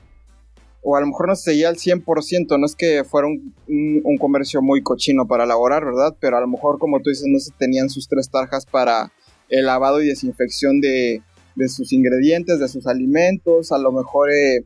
o 0.81 0.95
a 0.95 1.01
lo 1.01 1.07
mejor 1.07 1.27
no 1.27 1.35
se 1.35 1.51
seguía 1.51 1.67
al 1.67 1.75
100%, 1.75 2.57
no 2.57 2.65
es 2.65 2.75
que 2.75 3.03
fuera 3.03 3.27
un, 3.27 4.17
comercio 4.19 4.61
muy 4.61 4.81
cochino 4.81 5.27
para 5.27 5.45
laborar, 5.45 5.83
¿verdad? 5.83 6.15
Pero 6.19 6.37
a 6.37 6.41
lo 6.41 6.47
mejor, 6.47 6.79
como 6.79 7.01
tú 7.01 7.09
dices, 7.09 7.25
no 7.27 7.39
se 7.39 7.51
tenían 7.59 7.89
sus 7.89 8.07
tres 8.07 8.29
tarjas 8.31 8.65
para 8.65 9.11
el 9.49 9.65
lavado 9.65 10.01
y 10.01 10.07
desinfección 10.07 10.79
de, 10.79 11.21
de 11.55 11.69
sus 11.69 11.91
ingredientes, 11.91 12.59
de 12.59 12.69
sus 12.69 12.87
alimentos, 12.87 13.73
a 13.73 13.77
lo 13.77 13.91
mejor 13.91 14.31
eh, 14.31 14.63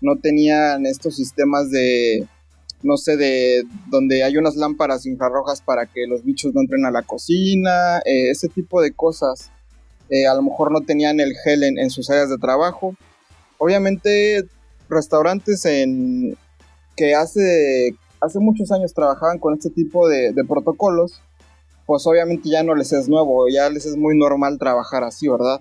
no 0.00 0.16
tenían 0.16 0.86
estos 0.86 1.14
sistemas 1.14 1.70
de, 1.70 2.26
no 2.82 2.96
sé, 2.96 3.16
de 3.16 3.64
donde 3.90 4.22
hay 4.22 4.36
unas 4.36 4.56
lámparas 4.56 5.06
infrarrojas 5.06 5.62
para 5.62 5.86
que 5.86 6.06
los 6.06 6.24
bichos 6.24 6.54
no 6.54 6.60
entren 6.60 6.84
a 6.86 6.90
la 6.90 7.02
cocina, 7.02 7.98
eh, 8.04 8.30
ese 8.30 8.48
tipo 8.48 8.80
de 8.80 8.92
cosas. 8.92 9.50
Eh, 10.08 10.26
a 10.26 10.34
lo 10.34 10.42
mejor 10.42 10.72
no 10.72 10.80
tenían 10.80 11.20
el 11.20 11.34
gel 11.44 11.62
en, 11.62 11.78
en, 11.78 11.90
sus 11.90 12.10
áreas 12.10 12.30
de 12.30 12.38
trabajo. 12.38 12.94
Obviamente, 13.58 14.44
restaurantes 14.88 15.64
en 15.66 16.36
que 16.96 17.14
hace, 17.14 17.94
hace 18.20 18.38
muchos 18.40 18.72
años 18.72 18.92
trabajaban 18.92 19.38
con 19.38 19.54
este 19.54 19.70
tipo 19.70 20.08
de, 20.08 20.32
de 20.32 20.44
protocolos, 20.44 21.20
pues 21.86 22.06
obviamente 22.06 22.48
ya 22.48 22.62
no 22.62 22.74
les 22.74 22.92
es 22.92 23.08
nuevo, 23.08 23.48
ya 23.48 23.70
les 23.70 23.86
es 23.86 23.96
muy 23.96 24.16
normal 24.16 24.58
trabajar 24.58 25.04
así, 25.04 25.28
¿verdad? 25.28 25.60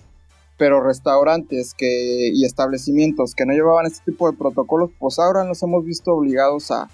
pero 0.59 0.83
restaurantes 0.83 1.73
que, 1.73 2.31
y 2.33 2.43
establecimientos 2.43 3.33
que 3.33 3.45
no 3.45 3.53
llevaban 3.53 3.85
este 3.85 4.11
tipo 4.11 4.29
de 4.29 4.37
protocolos, 4.37 4.91
pues 4.99 5.17
ahora 5.17 5.45
nos 5.45 5.63
hemos 5.63 5.85
visto 5.85 6.13
obligados 6.13 6.69
a, 6.69 6.89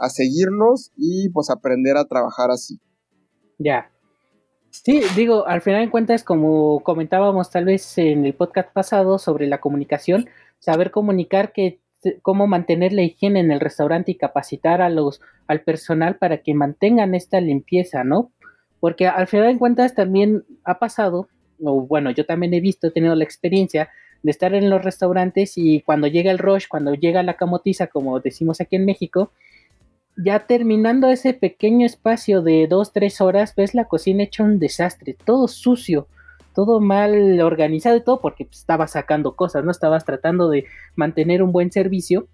a 0.00 0.08
seguirlos 0.08 0.92
y 0.96 1.28
pues 1.30 1.50
aprender 1.50 1.96
a 1.96 2.06
trabajar 2.06 2.50
así. 2.50 2.80
Ya. 3.58 3.90
Sí, 4.70 5.02
digo, 5.16 5.46
al 5.46 5.62
final 5.62 5.84
de 5.84 5.90
cuentas, 5.90 6.24
como 6.24 6.80
comentábamos 6.80 7.50
tal 7.50 7.64
vez 7.64 7.98
en 7.98 8.24
el 8.24 8.34
podcast 8.34 8.72
pasado 8.72 9.18
sobre 9.18 9.46
la 9.46 9.60
comunicación, 9.60 10.28
saber 10.58 10.90
comunicar 10.90 11.52
que 11.52 11.80
cómo 12.22 12.46
mantener 12.46 12.92
la 12.92 13.02
higiene 13.02 13.40
en 13.40 13.50
el 13.50 13.60
restaurante 13.60 14.12
y 14.12 14.16
capacitar 14.16 14.80
a 14.80 14.88
los 14.88 15.20
al 15.46 15.62
personal 15.62 16.16
para 16.16 16.38
que 16.38 16.54
mantengan 16.54 17.14
esta 17.14 17.40
limpieza, 17.40 18.04
¿no? 18.04 18.32
Porque 18.78 19.06
al 19.06 19.26
final 19.26 19.52
de 19.52 19.58
cuentas 19.58 19.94
también 19.94 20.44
ha 20.64 20.78
pasado 20.78 21.28
o 21.62 21.82
bueno, 21.86 22.10
yo 22.10 22.24
también 22.26 22.54
he 22.54 22.60
visto, 22.60 22.86
he 22.86 22.90
tenido 22.90 23.14
la 23.14 23.24
experiencia 23.24 23.90
de 24.22 24.30
estar 24.30 24.54
en 24.54 24.70
los 24.70 24.84
restaurantes 24.84 25.56
y 25.56 25.80
cuando 25.80 26.06
llega 26.06 26.30
el 26.30 26.38
rush, 26.38 26.66
cuando 26.68 26.94
llega 26.94 27.22
la 27.22 27.36
camotiza, 27.36 27.86
como 27.86 28.20
decimos 28.20 28.60
aquí 28.60 28.76
en 28.76 28.84
México, 28.84 29.32
ya 30.22 30.46
terminando 30.46 31.08
ese 31.08 31.34
pequeño 31.34 31.86
espacio 31.86 32.42
de 32.42 32.66
dos, 32.68 32.92
tres 32.92 33.20
horas, 33.20 33.54
ves 33.54 33.74
la 33.74 33.86
cocina 33.86 34.24
hecha 34.24 34.44
un 34.44 34.58
desastre, 34.58 35.16
todo 35.24 35.48
sucio, 35.48 36.06
todo 36.54 36.80
mal 36.80 37.40
organizado 37.40 37.96
y 37.96 38.02
todo 38.02 38.20
porque 38.20 38.44
pues, 38.44 38.58
estabas 38.58 38.92
sacando 38.92 39.34
cosas, 39.34 39.64
¿no? 39.64 39.70
Estabas 39.70 40.04
tratando 40.04 40.50
de 40.50 40.66
mantener 40.94 41.42
un 41.42 41.52
buen 41.52 41.72
servicio, 41.72 42.26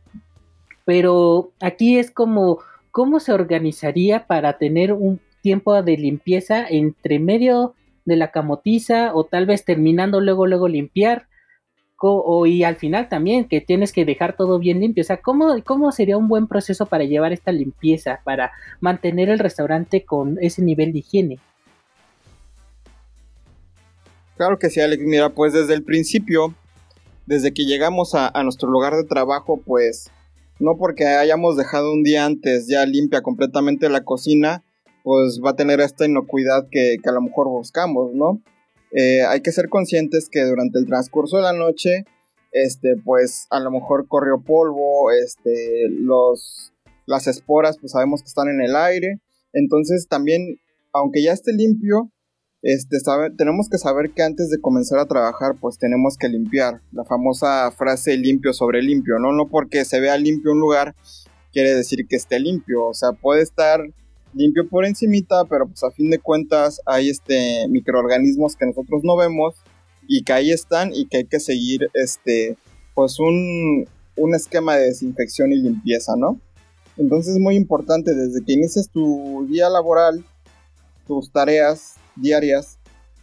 pero 0.85 1.51
aquí 1.61 1.99
es 1.99 2.11
como, 2.11 2.59
¿cómo 2.91 3.21
se 3.21 3.33
organizaría 3.33 4.27
para 4.27 4.59
tener 4.59 4.93
un 4.93 5.21
tiempo 5.43 5.81
de 5.83 5.97
limpieza 5.97 6.67
entre 6.69 7.19
medio 7.19 7.75
de 8.05 8.17
la 8.17 8.31
camotiza 8.31 9.15
o 9.15 9.25
tal 9.25 9.47
vez 9.47 9.65
terminando 9.65 10.21
luego 10.21 10.47
luego 10.47 10.69
limpiar 10.69 11.27
y 12.47 12.63
al 12.63 12.77
final 12.77 13.09
también 13.09 13.49
que 13.49 13.61
tienes 13.61 13.93
que 13.93 14.05
dejar 14.05 14.37
todo 14.37 14.59
bien 14.59 14.81
limpio. 14.81 15.03
O 15.03 15.05
sea, 15.05 15.19
¿cómo, 15.19 15.55
¿cómo 15.65 15.93
sería 15.93 16.17
un 16.17 16.29
buen 16.29 16.47
proceso 16.47 16.87
para 16.87 17.05
llevar 17.05 17.33
esta 17.33 17.53
limpieza, 17.53 18.21
para 18.25 18.53
mantener 18.81 19.29
el 19.29 19.39
restaurante 19.39 20.05
con 20.05 20.39
ese 20.41 20.63
nivel 20.63 20.93
de 20.93 20.99
higiene? 20.99 21.39
Claro 24.37 24.59
que 24.59 24.69
sí, 24.69 24.81
Alex. 24.81 25.03
Mira, 25.05 25.31
pues 25.31 25.55
desde 25.55 25.73
el 25.75 25.83
principio, 25.83 26.55
desde 27.25 27.55
que 27.55 27.65
llegamos 27.65 28.15
a, 28.15 28.29
a 28.29 28.43
nuestro 28.43 28.69
lugar 28.69 28.95
de 28.95 29.05
trabajo, 29.05 29.61
pues 29.65 30.11
no 30.59 30.77
porque 30.77 31.07
hayamos 31.07 31.57
dejado 31.57 31.93
un 31.93 32.03
día 32.03 32.27
antes 32.27 32.67
ya 32.69 32.85
limpia 32.85 33.23
completamente 33.23 33.89
la 33.89 34.05
cocina, 34.05 34.63
pues 35.03 35.41
va 35.45 35.51
a 35.51 35.57
tener 35.57 35.81
esta 35.81 36.05
inocuidad 36.05 36.69
que, 36.71 36.97
que 37.03 37.09
a 37.09 37.13
lo 37.13 37.23
mejor 37.23 37.49
buscamos, 37.49 38.13
¿no? 38.13 38.43
Eh, 38.93 39.23
hay 39.23 39.41
que 39.41 39.53
ser 39.53 39.69
conscientes 39.69 40.29
que 40.31 40.45
durante 40.45 40.79
el 40.79 40.87
transcurso 40.87 41.37
de 41.37 41.43
la 41.43 41.53
noche, 41.53 42.05
este, 42.53 42.97
pues 42.97 43.47
a 43.51 43.61
lo 43.61 43.71
mejor 43.71 44.07
corrió 44.09 44.41
polvo, 44.41 45.11
este, 45.11 45.89
los, 45.91 46.73
las 47.07 47.27
esporas, 47.27 47.79
pues 47.79 47.93
sabemos 47.93 48.23
que 48.23 48.29
están 48.29 48.49
en 48.49 48.61
el 48.61 48.77
aire, 48.77 49.21
entonces 49.53 50.07
también, 50.09 50.61
aunque 50.93 51.23
ya 51.23 51.33
esté 51.33 51.53
limpio, 51.53 52.11
este, 52.63 52.99
sabe, 53.01 53.31
tenemos 53.31 53.69
que 53.69 53.79
saber 53.79 54.11
que 54.11 54.23
antes 54.23 54.51
de 54.51 54.61
comenzar 54.61 54.99
a 54.99 55.07
trabajar, 55.07 55.55
pues 55.61 55.79
tenemos 55.79 56.17
que 56.17 56.29
limpiar. 56.29 56.81
La 56.91 57.05
famosa 57.05 57.71
frase 57.71 58.17
limpio 58.17 58.53
sobre 58.53 58.83
limpio, 58.83 59.19
¿no? 59.21 59.33
No 59.33 59.49
porque 59.49 59.85
se 59.85 60.01
vea 60.01 60.17
limpio 60.17 60.51
un 60.51 60.59
lugar, 60.59 60.97
quiere 61.53 61.75
decir 61.75 62.07
que 62.09 62.17
esté 62.17 62.41
limpio. 62.41 62.87
O 62.87 62.95
sea, 62.95 63.13
puede 63.13 63.43
estar 63.43 63.81
limpio 64.35 64.69
por 64.69 64.85
encimita, 64.85 65.45
pero 65.45 65.67
pues 65.67 65.83
a 65.83 65.91
fin 65.91 66.11
de 66.11 66.19
cuentas 66.19 66.81
hay 66.87 67.09
este 67.09 67.67
microorganismos 67.69 68.57
que 68.57 68.67
nosotros 68.67 69.03
no 69.05 69.17
vemos 69.17 69.55
y 70.09 70.23
que 70.23 70.33
ahí 70.33 70.51
están 70.51 70.93
y 70.95 71.07
que 71.07 71.19
hay 71.19 71.25
que 71.25 71.41
seguir 71.41 71.89
este 71.95 72.57
pues 72.95 73.19
un, 73.19 73.87
un 74.17 74.35
esquema 74.35 74.77
de 74.77 74.87
desinfección 74.87 75.53
y 75.53 75.57
limpieza, 75.57 76.15
¿no? 76.17 76.41
Entonces 76.97 77.35
es 77.35 77.41
muy 77.41 77.57
importante 77.57 78.15
desde 78.15 78.45
que 78.45 78.55
inicias 78.55 78.89
tu 78.89 79.47
día 79.49 79.69
laboral, 79.69 80.25
tus 81.07 81.31
tareas 81.31 81.95
diarias, 82.17 82.79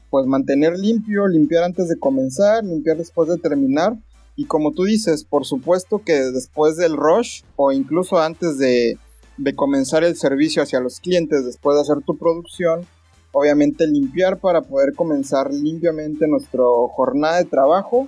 pues 0.09 0.27
mantener 0.27 0.77
limpio, 0.77 1.27
limpiar 1.27 1.63
antes 1.63 1.89
de 1.89 1.97
comenzar, 1.97 2.63
limpiar 2.63 2.97
después 2.97 3.29
de 3.29 3.37
terminar. 3.37 3.97
Y 4.35 4.45
como 4.45 4.71
tú 4.71 4.83
dices, 4.83 5.23
por 5.23 5.45
supuesto 5.45 6.03
que 6.03 6.13
después 6.13 6.77
del 6.77 6.95
rush 6.95 7.41
o 7.55 7.71
incluso 7.71 8.19
antes 8.19 8.59
de, 8.59 8.97
de 9.37 9.55
comenzar 9.55 10.03
el 10.03 10.15
servicio 10.15 10.61
hacia 10.61 10.79
los 10.79 10.99
clientes 10.99 11.45
después 11.45 11.75
de 11.75 11.81
hacer 11.81 12.03
tu 12.05 12.17
producción, 12.17 12.85
obviamente 13.31 13.87
limpiar 13.87 14.37
para 14.39 14.61
poder 14.61 14.93
comenzar 14.93 15.53
limpiamente 15.53 16.27
nuestra 16.27 16.63
jornada 16.91 17.37
de 17.37 17.45
trabajo. 17.45 18.07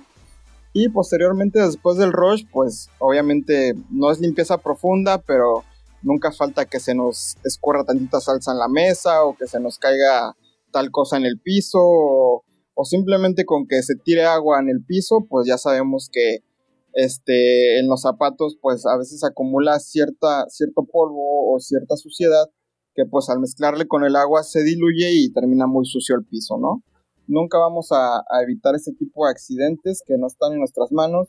Y 0.72 0.88
posteriormente 0.90 1.60
después 1.60 1.96
del 1.96 2.12
rush, 2.12 2.44
pues 2.52 2.90
obviamente 2.98 3.74
no 3.90 4.10
es 4.10 4.20
limpieza 4.20 4.58
profunda, 4.58 5.18
pero 5.18 5.64
nunca 6.02 6.32
falta 6.32 6.66
que 6.66 6.80
se 6.80 6.94
nos 6.94 7.36
escurra 7.44 7.84
tantita 7.84 8.20
salsa 8.20 8.52
en 8.52 8.58
la 8.58 8.68
mesa 8.68 9.24
o 9.24 9.36
que 9.36 9.46
se 9.46 9.58
nos 9.58 9.78
caiga 9.78 10.36
tal 10.70 10.90
cosa 10.90 11.16
en 11.16 11.24
el 11.24 11.40
piso 11.40 11.78
o, 11.80 12.44
o 12.74 12.84
simplemente 12.84 13.46
con 13.46 13.66
que 13.66 13.82
se 13.82 13.96
tire 13.96 14.26
agua 14.26 14.60
en 14.60 14.68
el 14.68 14.84
piso, 14.84 15.26
pues 15.28 15.46
ya 15.46 15.56
sabemos 15.56 16.10
que 16.12 16.40
este, 16.96 17.78
en 17.78 17.88
los 17.88 18.00
zapatos 18.00 18.56
pues 18.60 18.86
a 18.86 18.96
veces 18.96 19.22
acumula 19.22 19.78
cierta, 19.80 20.46
cierto 20.48 20.86
polvo 20.90 21.54
o 21.54 21.60
cierta 21.60 21.94
suciedad 21.94 22.46
que 22.94 23.04
pues 23.04 23.28
al 23.28 23.38
mezclarle 23.38 23.86
con 23.86 24.02
el 24.02 24.16
agua 24.16 24.42
se 24.42 24.64
diluye 24.64 25.12
y 25.12 25.30
termina 25.30 25.66
muy 25.66 25.84
sucio 25.84 26.16
el 26.16 26.24
piso, 26.24 26.56
¿no? 26.56 26.82
Nunca 27.26 27.58
vamos 27.58 27.90
a, 27.92 28.24
evitar 28.42 28.74
ese 28.74 28.92
tipo 28.94 29.26
de 29.26 29.32
accidentes 29.32 30.02
que 30.06 30.16
no 30.16 30.26
están 30.26 30.54
en 30.54 30.60
nuestras 30.60 30.90
manos, 30.90 31.28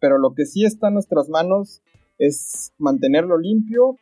pero 0.00 0.18
lo 0.18 0.34
que 0.34 0.46
sí 0.46 0.64
está 0.64 0.88
en 0.88 0.94
nuestras 0.94 1.28
manos 1.28 1.80
es 2.18 2.72
mantenerlo 2.78 3.38
limpio 3.38 3.96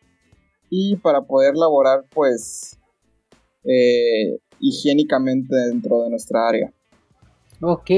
y 0.71 0.97
para 0.97 1.27
poder 1.27 1.57
laborar 1.57 2.07
pues 2.15 2.79
eh, 3.65 4.39
higiénicamente 4.61 5.55
dentro 5.55 6.05
de 6.05 6.11
nuestra 6.11 6.49
área. 6.49 6.73
Ok, 7.61 7.91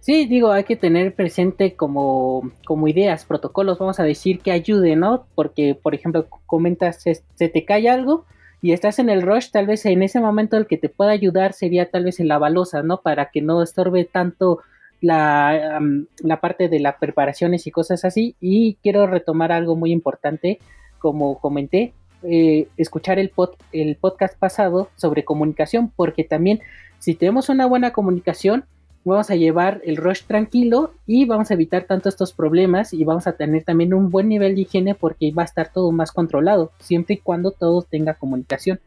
Sí, 0.00 0.24
digo, 0.24 0.50
hay 0.50 0.64
que 0.64 0.76
tener 0.76 1.14
presente 1.14 1.74
como, 1.74 2.50
como 2.64 2.88
ideas, 2.88 3.26
protocolos, 3.26 3.78
vamos 3.78 4.00
a 4.00 4.04
decir, 4.04 4.40
que 4.40 4.50
ayude, 4.50 4.96
¿no? 4.96 5.26
Porque, 5.34 5.74
por 5.80 5.94
ejemplo, 5.94 6.26
comentas, 6.46 7.02
se, 7.02 7.48
te 7.48 7.64
cae 7.66 7.88
algo 7.90 8.24
y 8.62 8.72
estás 8.72 8.98
en 8.98 9.10
el 9.10 9.20
rush, 9.20 9.50
tal 9.50 9.66
vez 9.66 9.84
en 9.84 10.02
ese 10.02 10.20
momento 10.20 10.56
el 10.56 10.66
que 10.66 10.78
te 10.78 10.88
pueda 10.88 11.10
ayudar 11.10 11.52
sería 11.52 11.90
tal 11.90 12.04
vez 12.04 12.18
en 12.18 12.28
la 12.28 12.38
balosa, 12.38 12.82
¿no? 12.82 13.02
Para 13.02 13.30
que 13.30 13.42
no 13.42 13.62
estorbe 13.62 14.04
tanto 14.04 14.60
la, 15.02 15.80
la 16.22 16.40
parte 16.40 16.68
de 16.70 16.80
las 16.80 16.96
preparaciones 16.96 17.66
y 17.66 17.70
cosas 17.70 18.04
así. 18.06 18.36
Y 18.40 18.76
quiero 18.82 19.06
retomar 19.06 19.52
algo 19.52 19.76
muy 19.76 19.92
importante, 19.92 20.60
como 20.98 21.38
comenté, 21.40 21.92
eh, 22.22 22.68
escuchar 22.76 23.18
el, 23.18 23.30
pod, 23.30 23.50
el 23.72 23.96
podcast 23.96 24.38
pasado 24.38 24.90
sobre 24.96 25.24
comunicación, 25.24 25.90
porque 25.94 26.24
también 26.24 26.60
si 26.98 27.14
tenemos 27.14 27.48
una 27.48 27.66
buena 27.66 27.92
comunicación, 27.92 28.64
vamos 29.04 29.30
a 29.30 29.36
llevar 29.36 29.80
el 29.84 29.96
rush 29.96 30.24
tranquilo 30.24 30.92
y 31.06 31.24
vamos 31.24 31.50
a 31.50 31.54
evitar 31.54 31.84
tanto 31.84 32.08
estos 32.08 32.32
problemas 32.32 32.92
y 32.92 33.04
vamos 33.04 33.26
a 33.26 33.32
tener 33.32 33.64
también 33.64 33.94
un 33.94 34.10
buen 34.10 34.28
nivel 34.28 34.54
de 34.54 34.62
higiene 34.62 34.94
porque 34.94 35.32
va 35.32 35.42
a 35.42 35.46
estar 35.46 35.72
todo 35.72 35.90
más 35.92 36.12
controlado, 36.12 36.72
siempre 36.78 37.14
y 37.14 37.18
cuando 37.18 37.50
todo 37.50 37.82
tenga 37.82 38.14
comunicación. 38.14 38.80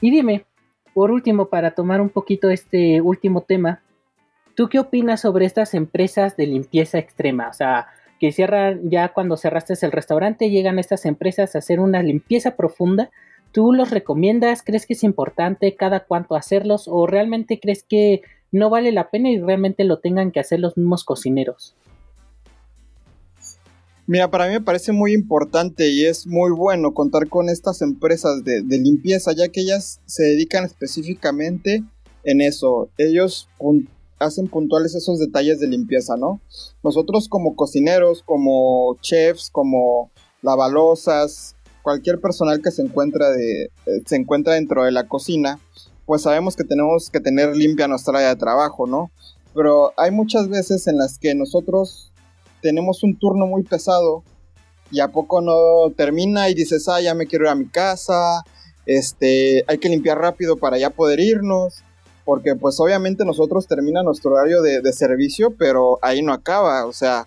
Y 0.00 0.10
dime, 0.10 0.44
por 0.94 1.10
último, 1.10 1.48
para 1.48 1.72
tomar 1.72 2.00
un 2.00 2.08
poquito 2.08 2.50
este 2.50 3.00
último 3.00 3.42
tema, 3.42 3.82
¿tú 4.54 4.68
qué 4.68 4.78
opinas 4.78 5.20
sobre 5.20 5.46
estas 5.46 5.74
empresas 5.74 6.36
de 6.36 6.46
limpieza 6.46 6.98
extrema? 6.98 7.48
O 7.48 7.52
sea, 7.52 7.88
que 8.18 8.32
cierran 8.32 8.90
ya 8.90 9.12
cuando 9.12 9.36
cerraste 9.36 9.74
el 9.82 9.92
restaurante, 9.92 10.50
llegan 10.50 10.78
estas 10.78 11.04
empresas 11.04 11.54
a 11.54 11.58
hacer 11.58 11.80
una 11.80 12.02
limpieza 12.02 12.56
profunda. 12.56 13.10
¿Tú 13.52 13.72
los 13.72 13.90
recomiendas? 13.90 14.62
¿Crees 14.62 14.86
que 14.86 14.94
es 14.94 15.04
importante 15.04 15.76
cada 15.76 16.00
cuánto 16.00 16.34
hacerlos? 16.34 16.88
¿O 16.88 17.06
realmente 17.06 17.60
crees 17.60 17.84
que 17.84 18.22
no 18.52 18.70
vale 18.70 18.92
la 18.92 19.10
pena 19.10 19.30
y 19.30 19.40
realmente 19.40 19.84
lo 19.84 19.98
tengan 19.98 20.32
que 20.32 20.40
hacer 20.40 20.60
los 20.60 20.76
mismos 20.76 21.04
cocineros? 21.04 21.74
Mira, 24.08 24.30
para 24.30 24.46
mí 24.46 24.52
me 24.52 24.60
parece 24.60 24.92
muy 24.92 25.12
importante 25.12 25.90
y 25.90 26.04
es 26.04 26.28
muy 26.28 26.52
bueno 26.52 26.94
contar 26.94 27.28
con 27.28 27.48
estas 27.48 27.82
empresas 27.82 28.44
de, 28.44 28.62
limpieza, 28.62 29.32
ya 29.32 29.48
que 29.48 29.62
ellas 29.62 30.00
se 30.06 30.22
dedican 30.22 30.64
específicamente 30.64 31.82
en 32.22 32.40
eso. 32.40 32.88
Ellos 32.98 33.48
hacen 34.20 34.46
puntuales 34.46 34.94
esos 34.94 35.18
detalles 35.18 35.58
de 35.58 35.66
limpieza, 35.66 36.16
¿no? 36.16 36.40
Nosotros 36.84 37.28
como 37.28 37.56
cocineros, 37.56 38.22
como 38.22 38.96
chefs, 39.00 39.50
como 39.50 40.12
lavalosas, 40.40 41.56
cualquier 41.82 42.20
personal 42.20 42.62
que 42.62 42.70
se 42.70 42.82
encuentra, 42.82 43.30
de, 43.30 43.64
eh, 43.64 43.70
se 44.06 44.14
encuentra 44.14 44.54
dentro 44.54 44.84
de 44.84 44.92
la 44.92 45.08
cocina, 45.08 45.58
pues 46.06 46.22
sabemos 46.22 46.56
que 46.56 46.64
tenemos 46.64 47.10
que 47.10 47.20
tener 47.20 47.54
limpia 47.56 47.88
nuestra 47.88 48.18
área 48.18 48.28
de 48.30 48.36
trabajo, 48.36 48.86
¿no? 48.86 49.10
Pero 49.54 49.92
hay 49.96 50.12
muchas 50.12 50.48
veces 50.48 50.86
en 50.86 50.96
las 50.96 51.18
que 51.18 51.34
nosotros 51.34 52.12
tenemos 52.62 53.02
un 53.02 53.18
turno 53.18 53.46
muy 53.46 53.64
pesado 53.64 54.22
y 54.90 55.00
a 55.00 55.08
poco 55.08 55.40
no 55.40 55.90
termina 55.96 56.48
y 56.48 56.54
dices, 56.54 56.88
ah, 56.88 57.00
ya 57.00 57.14
me 57.14 57.26
quiero 57.26 57.46
ir 57.46 57.50
a 57.50 57.56
mi 57.56 57.66
casa, 57.66 58.44
este, 58.86 59.64
hay 59.66 59.78
que 59.78 59.88
limpiar 59.88 60.18
rápido 60.18 60.56
para 60.56 60.78
ya 60.78 60.90
poder 60.90 61.18
irnos, 61.18 61.82
porque 62.24 62.54
pues 62.54 62.78
obviamente 62.78 63.24
nosotros 63.24 63.66
termina 63.66 64.02
nuestro 64.04 64.32
horario 64.32 64.62
de, 64.62 64.92
servicio, 64.92 65.54
pero 65.58 65.98
ahí 66.02 66.22
no 66.22 66.32
acaba, 66.32 66.86
o 66.86 66.92
sea, 66.92 67.26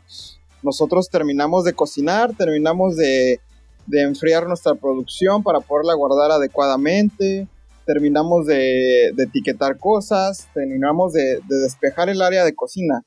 nosotros 0.64 1.10
terminamos 1.10 1.66
de 1.66 1.74
cocinar, 1.74 2.34
terminamos 2.38 2.96
de, 2.96 3.42
de 3.88 4.02
enfriar 4.02 4.48
nuestra 4.48 4.76
producción 4.76 5.44
para 5.44 5.60
poderla 5.60 5.94
guardar 5.96 6.32
adecuadamente, 6.32 7.48
terminamos 7.90 8.46
de, 8.46 9.08
etiquetar 9.18 9.80
cosas, 9.80 10.48
terminamos 10.54 11.12
de, 11.12 11.40
despejar 11.48 12.08
el 12.10 12.22
área 12.22 12.46
de 12.46 12.54
cocina, 12.54 13.04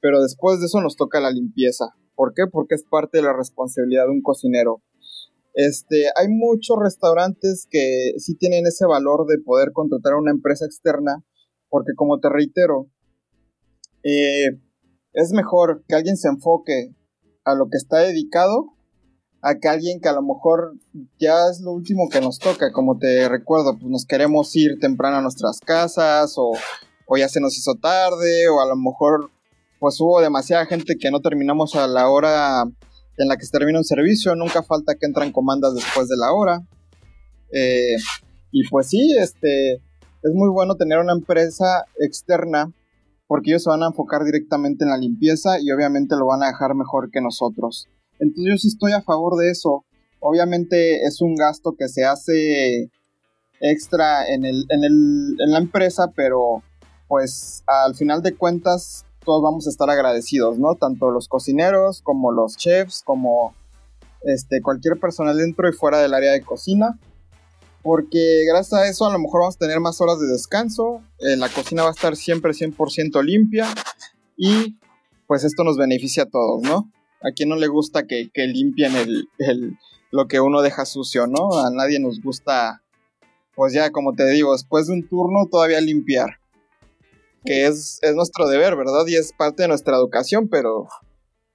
pero 0.00 0.22
después 0.22 0.58
de 0.58 0.66
eso 0.66 0.80
nos 0.80 0.96
toca 0.96 1.20
la 1.20 1.30
limpieza. 1.30 1.90
¿Por 2.14 2.32
qué? 2.32 2.44
Porque 2.50 2.76
es 2.76 2.82
parte 2.82 3.18
de 3.18 3.24
la 3.24 3.34
responsabilidad 3.34 4.04
de 4.04 4.12
un 4.12 4.22
cocinero. 4.22 4.82
Este, 5.52 6.06
hay 6.16 6.28
muchos 6.28 6.78
restaurantes 6.82 7.66
que 7.70 8.12
sí 8.16 8.34
tienen 8.34 8.66
ese 8.66 8.86
valor 8.86 9.26
de 9.26 9.36
poder 9.36 9.72
contratar 9.74 10.14
a 10.14 10.18
una 10.18 10.30
empresa 10.30 10.64
externa, 10.64 11.22
porque 11.68 11.92
como 11.94 12.18
te 12.18 12.30
reitero, 12.30 12.86
eh, 14.02 14.58
es 15.12 15.32
mejor 15.32 15.84
que 15.86 15.94
alguien 15.94 16.16
se 16.16 16.28
enfoque 16.28 16.94
a 17.44 17.54
lo 17.54 17.66
que 17.68 17.76
está 17.76 17.98
dedicado 17.98 18.78
a 19.42 19.56
que 19.56 19.68
alguien 19.68 20.00
que 20.00 20.08
a 20.08 20.12
lo 20.12 20.22
mejor 20.22 20.74
ya 21.18 21.48
es 21.50 21.60
lo 21.60 21.72
último 21.72 22.08
que 22.08 22.20
nos 22.20 22.38
toca, 22.38 22.72
como 22.72 22.96
te 22.96 23.28
recuerdo, 23.28 23.76
pues 23.76 23.90
nos 23.90 24.06
queremos 24.06 24.54
ir 24.54 24.78
temprano 24.80 25.16
a 25.16 25.20
nuestras 25.20 25.58
casas 25.58 26.34
o, 26.36 26.52
o 27.06 27.16
ya 27.16 27.28
se 27.28 27.40
nos 27.40 27.58
hizo 27.58 27.74
tarde 27.74 28.48
o 28.48 28.60
a 28.60 28.66
lo 28.66 28.76
mejor 28.76 29.30
pues 29.80 30.00
hubo 30.00 30.20
demasiada 30.20 30.64
gente 30.66 30.96
que 30.96 31.10
no 31.10 31.20
terminamos 31.20 31.74
a 31.74 31.88
la 31.88 32.08
hora 32.08 32.62
en 32.62 33.28
la 33.28 33.36
que 33.36 33.44
se 33.44 33.50
termina 33.50 33.78
un 33.78 33.84
servicio, 33.84 34.34
nunca 34.36 34.62
falta 34.62 34.94
que 34.94 35.06
entran 35.06 35.32
comandas 35.32 35.74
después 35.74 36.08
de 36.08 36.16
la 36.16 36.32
hora. 36.32 36.62
Eh, 37.52 37.96
y 38.52 38.68
pues 38.68 38.88
sí, 38.88 39.16
este, 39.18 39.74
es 39.74 40.32
muy 40.34 40.48
bueno 40.50 40.76
tener 40.76 40.98
una 40.98 41.12
empresa 41.12 41.84
externa 41.98 42.72
porque 43.26 43.50
ellos 43.50 43.64
se 43.64 43.70
van 43.70 43.82
a 43.82 43.86
enfocar 43.86 44.24
directamente 44.24 44.84
en 44.84 44.90
la 44.90 44.98
limpieza 44.98 45.60
y 45.60 45.70
obviamente 45.72 46.14
lo 46.16 46.26
van 46.26 46.42
a 46.44 46.46
dejar 46.46 46.74
mejor 46.74 47.10
que 47.10 47.20
nosotros. 47.20 47.88
Entonces 48.22 48.52
yo 48.52 48.56
sí 48.56 48.68
estoy 48.68 48.92
a 48.92 49.02
favor 49.02 49.36
de 49.36 49.50
eso. 49.50 49.84
Obviamente 50.20 51.02
es 51.02 51.20
un 51.20 51.34
gasto 51.34 51.74
que 51.76 51.88
se 51.88 52.04
hace 52.04 52.88
extra 53.60 54.28
en, 54.32 54.44
el, 54.44 54.64
en, 54.68 54.84
el, 54.84 55.36
en 55.40 55.50
la 55.50 55.58
empresa, 55.58 56.12
pero 56.14 56.62
pues 57.08 57.64
al 57.66 57.96
final 57.96 58.22
de 58.22 58.36
cuentas 58.36 59.04
todos 59.24 59.42
vamos 59.42 59.66
a 59.66 59.70
estar 59.70 59.90
agradecidos, 59.90 60.58
¿no? 60.58 60.76
Tanto 60.76 61.10
los 61.10 61.28
cocineros 61.28 62.00
como 62.02 62.30
los 62.32 62.56
chefs, 62.56 63.02
como 63.04 63.54
este, 64.22 64.62
cualquier 64.62 64.98
personal 64.98 65.36
dentro 65.36 65.68
y 65.68 65.72
fuera 65.72 65.98
del 65.98 66.14
área 66.14 66.32
de 66.32 66.42
cocina. 66.42 66.98
Porque 67.82 68.44
gracias 68.46 68.80
a 68.80 68.88
eso 68.88 69.04
a 69.06 69.12
lo 69.12 69.18
mejor 69.18 69.40
vamos 69.40 69.56
a 69.56 69.58
tener 69.58 69.80
más 69.80 70.00
horas 70.00 70.20
de 70.20 70.28
descanso, 70.28 71.02
eh, 71.18 71.36
la 71.36 71.48
cocina 71.48 71.82
va 71.82 71.88
a 71.88 71.92
estar 71.92 72.14
siempre 72.14 72.52
100% 72.52 73.20
limpia 73.24 73.66
y 74.36 74.78
pues 75.26 75.42
esto 75.42 75.64
nos 75.64 75.76
beneficia 75.76 76.22
a 76.22 76.30
todos, 76.30 76.62
¿no? 76.62 76.88
¿A 77.22 77.32
quién 77.34 77.48
no 77.48 77.56
le 77.56 77.68
gusta 77.68 78.06
que, 78.06 78.30
limpien 78.34 78.92
el, 78.96 79.78
lo 80.10 80.26
que 80.26 80.40
uno 80.40 80.62
deja 80.62 80.84
sucio, 80.84 81.26
no? 81.26 81.58
A 81.58 81.70
nadie 81.70 82.00
nos 82.00 82.20
gusta, 82.20 82.82
pues 83.54 83.72
ya 83.72 83.90
como 83.90 84.12
te 84.12 84.28
digo, 84.30 84.52
después 84.52 84.86
de 84.86 84.94
un 84.94 85.08
turno 85.08 85.46
todavía 85.50 85.80
limpiar. 85.80 86.38
Que 87.44 87.66
es, 87.66 87.98
es 88.02 88.14
nuestro 88.14 88.46
deber, 88.48 88.76
¿verdad? 88.76 89.04
Y 89.08 89.16
es 89.16 89.32
parte 89.32 89.62
de 89.62 89.68
nuestra 89.68 89.96
educación, 89.96 90.48
pero 90.48 90.86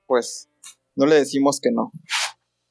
pues 0.06 0.50
no 0.96 1.06
le 1.06 1.16
decimos 1.16 1.62
que 1.62 1.72
no. 1.72 1.92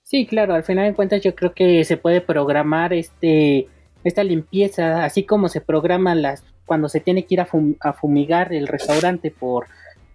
Sí, 0.02 0.26
claro, 0.26 0.54
al 0.54 0.64
final 0.64 0.88
de 0.88 0.94
cuentas 0.94 1.22
yo 1.22 1.34
creo 1.34 1.54
que 1.54 1.84
se 1.84 1.96
puede 1.96 2.20
programar 2.20 2.92
este 2.92 3.68
esta 4.04 4.22
limpieza, 4.22 5.04
así 5.04 5.24
como 5.24 5.48
se 5.48 5.60
programan 5.60 6.22
las 6.22 6.44
cuando 6.64 6.88
se 6.88 7.00
tiene 7.00 7.26
que 7.26 7.34
ir 7.34 7.40
a 7.40 7.92
fumigar 7.92 8.52
el 8.52 8.68
restaurante 8.68 9.30
por 9.30 9.66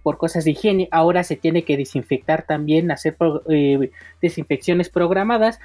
por 0.03 0.17
cosas 0.17 0.45
de 0.45 0.51
higiene, 0.51 0.87
ahora 0.91 1.23
se 1.23 1.35
tiene 1.35 1.63
que 1.63 1.77
desinfectar 1.77 2.45
también, 2.45 2.91
hacer 2.91 3.15
eh, 3.49 3.91
desinfecciones 4.21 4.89
programadas. 4.89 5.59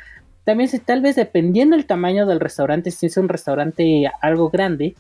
También 0.45 0.69
se, 0.69 0.79
tal 0.79 1.01
vez 1.01 1.17
dependiendo 1.17 1.77
del 1.77 1.87
tamaño 1.87 2.27
del 2.27 2.41
restaurante, 2.41 2.91
si 2.91 3.07
es 3.07 3.17
un 3.17 3.29
restaurante 3.29 4.11
algo 4.21 4.51
grande, 4.51 4.95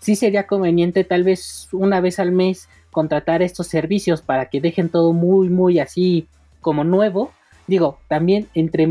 sí 0.00 0.16
sería 0.16 0.46
conveniente 0.46 1.04
tal 1.04 1.22
vez 1.24 1.68
una 1.72 2.00
vez 2.00 2.18
al 2.18 2.32
mes 2.32 2.68
contratar 2.90 3.42
estos 3.42 3.66
servicios 3.66 4.22
para 4.22 4.46
que 4.46 4.60
dejen 4.60 4.88
todo 4.88 5.12
muy, 5.12 5.48
muy 5.48 5.78
así 5.78 6.28
como 6.60 6.84
nuevo. 6.84 7.32
Digo, 7.66 7.98
también 8.08 8.48
entre 8.54 8.88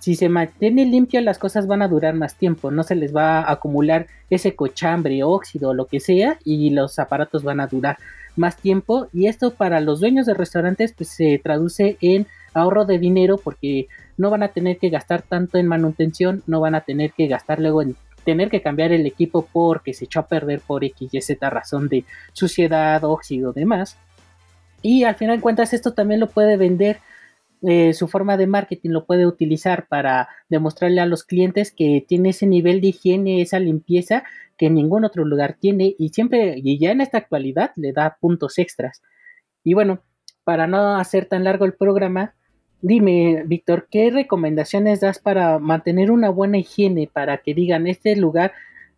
si 0.00 0.14
se 0.14 0.28
mantiene 0.28 0.86
limpio 0.86 1.20
las 1.20 1.38
cosas 1.38 1.66
van 1.66 1.82
a 1.82 1.88
durar 1.88 2.14
más 2.14 2.36
tiempo, 2.36 2.70
no 2.70 2.82
se 2.82 2.94
les 2.94 3.14
va 3.14 3.40
a 3.40 3.52
acumular 3.52 4.06
ese 4.30 4.54
cochambre, 4.54 5.22
óxido, 5.24 5.74
lo 5.74 5.86
que 5.86 6.00
sea, 6.00 6.38
y 6.44 6.70
los 6.70 6.98
aparatos 6.98 7.42
van 7.42 7.60
a 7.60 7.66
durar 7.66 7.98
más 8.38 8.56
tiempo 8.56 9.08
y 9.12 9.26
esto 9.26 9.52
para 9.52 9.80
los 9.80 10.00
dueños 10.00 10.26
de 10.26 10.34
restaurantes 10.34 10.92
pues 10.96 11.10
se 11.10 11.38
traduce 11.42 11.96
en 12.00 12.26
ahorro 12.54 12.84
de 12.84 12.98
dinero 12.98 13.38
porque 13.42 13.88
no 14.16 14.30
van 14.30 14.42
a 14.42 14.48
tener 14.48 14.78
que 14.78 14.90
gastar 14.90 15.22
tanto 15.22 15.58
en 15.58 15.66
manutención, 15.66 16.42
no 16.46 16.60
van 16.60 16.74
a 16.74 16.82
tener 16.82 17.12
que 17.12 17.28
gastar 17.28 17.60
luego 17.60 17.82
en 17.82 17.96
tener 18.24 18.50
que 18.50 18.60
cambiar 18.60 18.92
el 18.92 19.06
equipo 19.06 19.48
porque 19.52 19.94
se 19.94 20.04
echó 20.04 20.20
a 20.20 20.26
perder 20.26 20.60
por 20.60 20.84
X 20.84 21.08
y 21.12 21.20
Z 21.20 21.50
razón 21.50 21.88
de 21.88 22.04
suciedad, 22.32 23.02
óxido, 23.04 23.52
demás. 23.52 23.96
Y 24.82 25.04
al 25.04 25.14
final 25.14 25.36
de 25.36 25.42
cuentas 25.42 25.72
esto 25.72 25.92
también 25.92 26.20
lo 26.20 26.28
puede 26.28 26.56
vender 26.56 26.98
eh, 27.62 27.92
su 27.92 28.06
forma 28.08 28.36
de 28.36 28.46
marketing 28.46 28.90
lo 28.90 29.04
puede 29.06 29.26
utilizar 29.26 29.88
para 29.88 30.28
demostrarle 30.48 31.00
a 31.00 31.06
los 31.06 31.24
clientes 31.24 31.72
que 31.72 32.04
tiene 32.06 32.30
ese 32.30 32.46
nivel 32.46 32.80
de 32.80 32.88
higiene, 32.88 33.42
esa 33.42 33.58
limpieza 33.58 34.22
que 34.56 34.70
ningún 34.70 35.04
otro 35.04 35.24
lugar 35.24 35.56
tiene 35.58 35.94
y 35.98 36.10
siempre, 36.10 36.54
y 36.56 36.78
ya 36.78 36.90
en 36.90 37.00
esta 37.00 37.18
actualidad, 37.18 37.72
le 37.76 37.92
da 37.92 38.16
puntos 38.20 38.58
extras. 38.58 39.02
Y 39.64 39.74
bueno, 39.74 40.02
para 40.44 40.66
no 40.66 40.96
hacer 40.96 41.26
tan 41.26 41.44
largo 41.44 41.64
el 41.64 41.74
programa, 41.74 42.34
dime, 42.80 43.42
Víctor, 43.46 43.88
¿qué 43.90 44.10
recomendaciones 44.10 45.00
das 45.00 45.18
para 45.18 45.58
mantener 45.58 46.10
una 46.10 46.30
buena 46.30 46.58
higiene, 46.58 47.08
para 47.12 47.38
que 47.38 47.54
digan, 47.54 47.86
este 47.86 48.16
lugar 48.16 48.52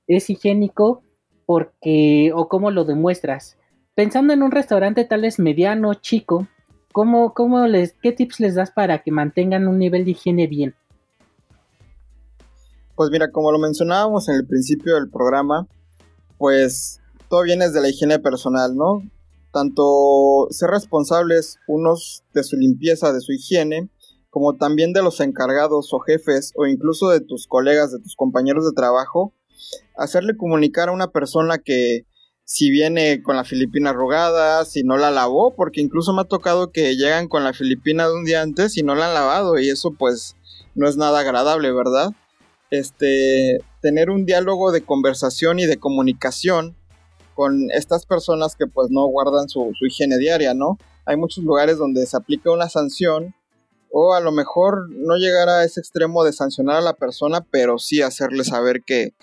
es 0.07 0.29
higiénico 0.31 1.03
porque, 1.47 2.33
o 2.35 2.49
cómo 2.49 2.71
lo 2.71 2.85
demuestras? 2.85 3.59
Pensando 3.95 4.33
en 4.33 4.43
un 4.43 4.51
restaurante 4.51 5.05
tal 5.05 5.23
vez 5.23 5.39
mediano, 5.39 5.95
chico, 5.95 6.47
¿Cómo, 6.93 7.35
cómo 7.35 7.67
les, 7.67 7.95
¿Qué 8.03 8.13
tips 8.13 8.41
les 8.41 8.55
das 8.57 8.73
para 8.73 9.03
que 9.03 9.13
mantengan 9.13 9.69
un 9.69 9.79
nivel 9.79 10.05
de 10.05 10.13
higiene 10.13 10.47
bien? 10.49 10.75
Pues 12.97 13.11
mira, 13.11 13.31
como 13.31 13.53
lo 13.53 13.59
mencionábamos 13.59 14.29
en 14.29 14.35
el 14.35 14.47
principio 14.47 14.97
del 14.97 15.09
programa, 15.09 15.69
pues 16.37 17.01
todo 17.29 17.43
viene 17.43 17.67
desde 17.67 17.81
la 17.81 17.89
higiene 17.89 18.19
personal, 18.19 18.75
¿no? 18.75 19.03
Tanto 19.53 20.49
ser 20.51 20.71
responsables 20.71 21.59
unos 21.69 22.25
de 22.35 22.43
su 22.43 22.57
limpieza, 22.57 23.13
de 23.13 23.21
su 23.21 23.33
higiene, 23.33 23.89
como 24.31 24.57
también 24.57 24.93
de 24.93 25.03
los 25.03 25.21
encargados 25.21 25.93
o 25.93 26.01
jefes 26.01 26.53
o 26.57 26.67
incluso 26.67 27.09
de 27.09 27.21
tus 27.21 27.47
colegas, 27.47 27.93
de 27.93 28.01
tus 28.01 28.17
compañeros 28.17 28.65
de 28.65 28.73
trabajo, 28.73 29.33
hacerle 29.97 30.37
comunicar 30.37 30.89
a 30.89 30.93
una 30.93 31.11
persona 31.13 31.59
que 31.59 32.05
si 32.53 32.69
viene 32.69 33.23
con 33.23 33.37
la 33.37 33.45
filipina 33.45 33.91
arrugada, 33.91 34.65
si 34.65 34.83
no 34.83 34.97
la 34.97 35.13
lavó, 35.13 35.55
porque 35.55 35.81
incluso 35.81 36.13
me 36.13 36.23
ha 36.23 36.25
tocado 36.25 36.73
que 36.73 36.97
llegan 36.97 37.29
con 37.29 37.45
la 37.45 37.53
filipina 37.53 38.09
de 38.09 38.15
un 38.15 38.25
día 38.25 38.43
antes 38.43 38.77
y 38.77 38.83
no 38.83 38.97
la 38.97 39.07
han 39.07 39.15
lavado 39.15 39.61
y 39.61 39.69
eso 39.69 39.93
pues 39.93 40.35
no 40.75 40.89
es 40.89 40.97
nada 40.97 41.21
agradable, 41.21 41.71
¿verdad? 41.71 42.11
Este, 42.73 43.59
tener 43.81 44.11
un 44.11 44.27
diálogo 44.27 44.73
de 44.73 44.81
conversación 44.81 45.61
y 45.61 45.67
de 45.67 45.77
comunicación 45.77 46.75
con 47.37 47.71
estas 47.71 48.05
personas 48.05 48.57
que 48.57 48.67
pues 48.67 48.89
no 48.91 49.07
guardan 49.07 49.49
su, 49.49 49.71
su 49.79 49.87
higiene 49.87 50.19
diaria, 50.19 50.53
¿no? 50.53 50.77
Hay 51.07 51.17
muchos 51.17 51.45
lugares 51.45 51.79
donde 51.79 52.05
se 52.05 52.17
aplica 52.17 52.51
una 52.51 52.69
sanción 52.69 53.33
o 53.93 54.13
a 54.13 54.21
lo 54.21 54.33
mejor 54.33 54.91
no 54.91 55.15
llegar 55.19 55.49
a 55.49 55.63
ese 55.63 55.79
extremo 55.79 56.25
de 56.25 56.33
sancionar 56.33 56.79
a 56.79 56.81
la 56.81 56.95
persona, 56.95 57.47
pero 57.49 57.79
sí 57.79 58.03
hacerle 58.03 58.43
saber 58.43 58.83
que, 58.85 59.15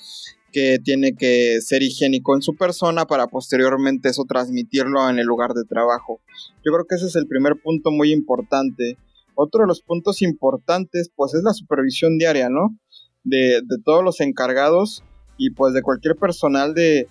que 0.52 0.80
tiene 0.84 1.16
que 1.16 1.60
ser 1.62 1.84
higiénico 1.84 2.36
en 2.36 2.42
su 2.42 2.56
persona 2.56 3.06
para 3.06 3.28
posteriormente 3.28 4.10
eso 4.10 4.26
transmitirlo 4.26 5.10
en 5.10 5.20
el 5.20 5.26
lugar 5.26 5.54
de 5.54 5.66
trabajo. 5.66 6.20
Yo 6.66 6.72
creo 6.72 6.86
que 6.86 6.96
ese 6.96 7.08
es 7.08 7.16
el 7.16 7.28
primer 7.28 7.56
punto 7.62 7.92
muy 7.92 8.12
importante. 8.12 8.98
Otro 9.36 9.62
de 9.62 9.68
los 9.68 9.82
puntos 9.82 10.22
importantes 10.22 11.12
pues 11.16 11.34
es 11.34 11.44
la 11.44 11.54
supervisión 11.54 12.18
diaria, 12.18 12.50
¿no? 12.50 12.78
De, 13.24 13.62
de 13.64 13.78
todos 13.84 14.04
los 14.04 14.22
encargados 14.22 15.04
y 15.38 15.52
pues 15.52 15.74
de 15.74 15.82
cualquier 15.82 16.16
personal 16.16 16.74
de, 16.74 17.08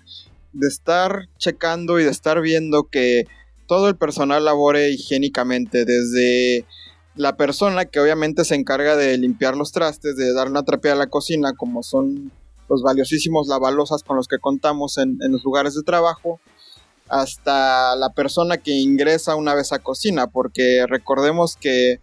de 0.52 0.68
estar 0.68 1.28
checando 1.38 2.00
y 2.00 2.04
de 2.04 2.10
estar 2.10 2.40
viendo 2.40 2.84
que 2.84 3.26
todo 3.66 3.88
el 3.88 3.96
personal 3.96 4.44
labore 4.44 4.90
higiénicamente, 4.90 5.84
desde 5.84 6.64
la 7.14 7.36
persona 7.36 7.86
que 7.86 8.00
obviamente 8.00 8.44
se 8.44 8.54
encarga 8.54 8.96
de 8.96 9.16
limpiar 9.18 9.56
los 9.56 9.72
trastes, 9.72 10.16
de 10.16 10.32
dar 10.32 10.48
una 10.48 10.64
trapeada 10.64 10.96
a 10.96 10.98
la 10.98 11.06
cocina, 11.08 11.52
como 11.54 11.82
son 11.82 12.32
los 12.68 12.82
valiosísimos 12.82 13.48
lavalosas 13.48 14.02
con 14.02 14.16
los 14.16 14.28
que 14.28 14.38
contamos 14.38 14.98
en, 14.98 15.18
los 15.30 15.44
lugares 15.44 15.74
de 15.74 15.82
trabajo, 15.82 16.40
hasta 17.08 17.94
la 17.96 18.10
persona 18.10 18.58
que 18.58 18.72
ingresa 18.72 19.36
una 19.36 19.54
vez 19.54 19.72
a 19.72 19.78
cocina, 19.78 20.26
porque 20.26 20.86
recordemos 20.88 21.56
que 21.56 22.00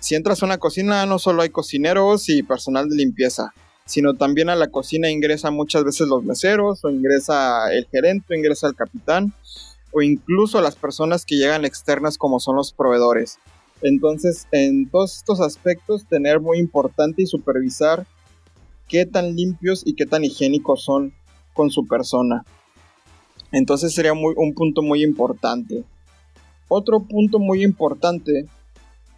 si 0.00 0.14
entras 0.14 0.42
a 0.42 0.46
una 0.46 0.58
cocina 0.58 1.04
no 1.06 1.18
solo 1.18 1.42
hay 1.42 1.50
cocineros 1.50 2.28
y 2.28 2.42
personal 2.42 2.88
de 2.88 2.96
limpieza, 2.96 3.52
sino 3.84 4.14
también 4.14 4.48
a 4.48 4.56
la 4.56 4.68
cocina 4.68 5.10
ingresa 5.10 5.50
muchas 5.50 5.84
veces 5.84 6.08
los 6.08 6.24
meseros, 6.24 6.84
o 6.84 6.90
ingresa 6.90 7.72
el 7.72 7.86
gerente, 7.86 8.34
o 8.34 8.36
ingresa 8.36 8.66
el 8.66 8.74
capitán, 8.74 9.32
o 9.92 10.02
incluso 10.02 10.60
las 10.60 10.76
personas 10.76 11.24
que 11.24 11.36
llegan 11.36 11.64
externas 11.64 12.18
como 12.18 12.40
son 12.40 12.56
los 12.56 12.72
proveedores. 12.72 13.38
Entonces, 13.82 14.46
en 14.52 14.88
todos 14.88 15.16
estos 15.16 15.40
aspectos, 15.40 16.06
tener 16.06 16.40
muy 16.40 16.58
importante 16.58 17.22
y 17.22 17.26
supervisar 17.26 18.06
qué 18.88 19.06
tan 19.06 19.34
limpios 19.34 19.82
y 19.84 19.94
qué 19.94 20.06
tan 20.06 20.24
higiénicos 20.24 20.84
son 20.84 21.12
con 21.54 21.70
su 21.70 21.86
persona. 21.86 22.44
Entonces 23.52 23.94
sería 23.94 24.14
muy, 24.14 24.34
un 24.36 24.54
punto 24.54 24.82
muy 24.82 25.02
importante. 25.02 25.84
Otro 26.68 27.06
punto 27.06 27.38
muy 27.38 27.62
importante 27.62 28.46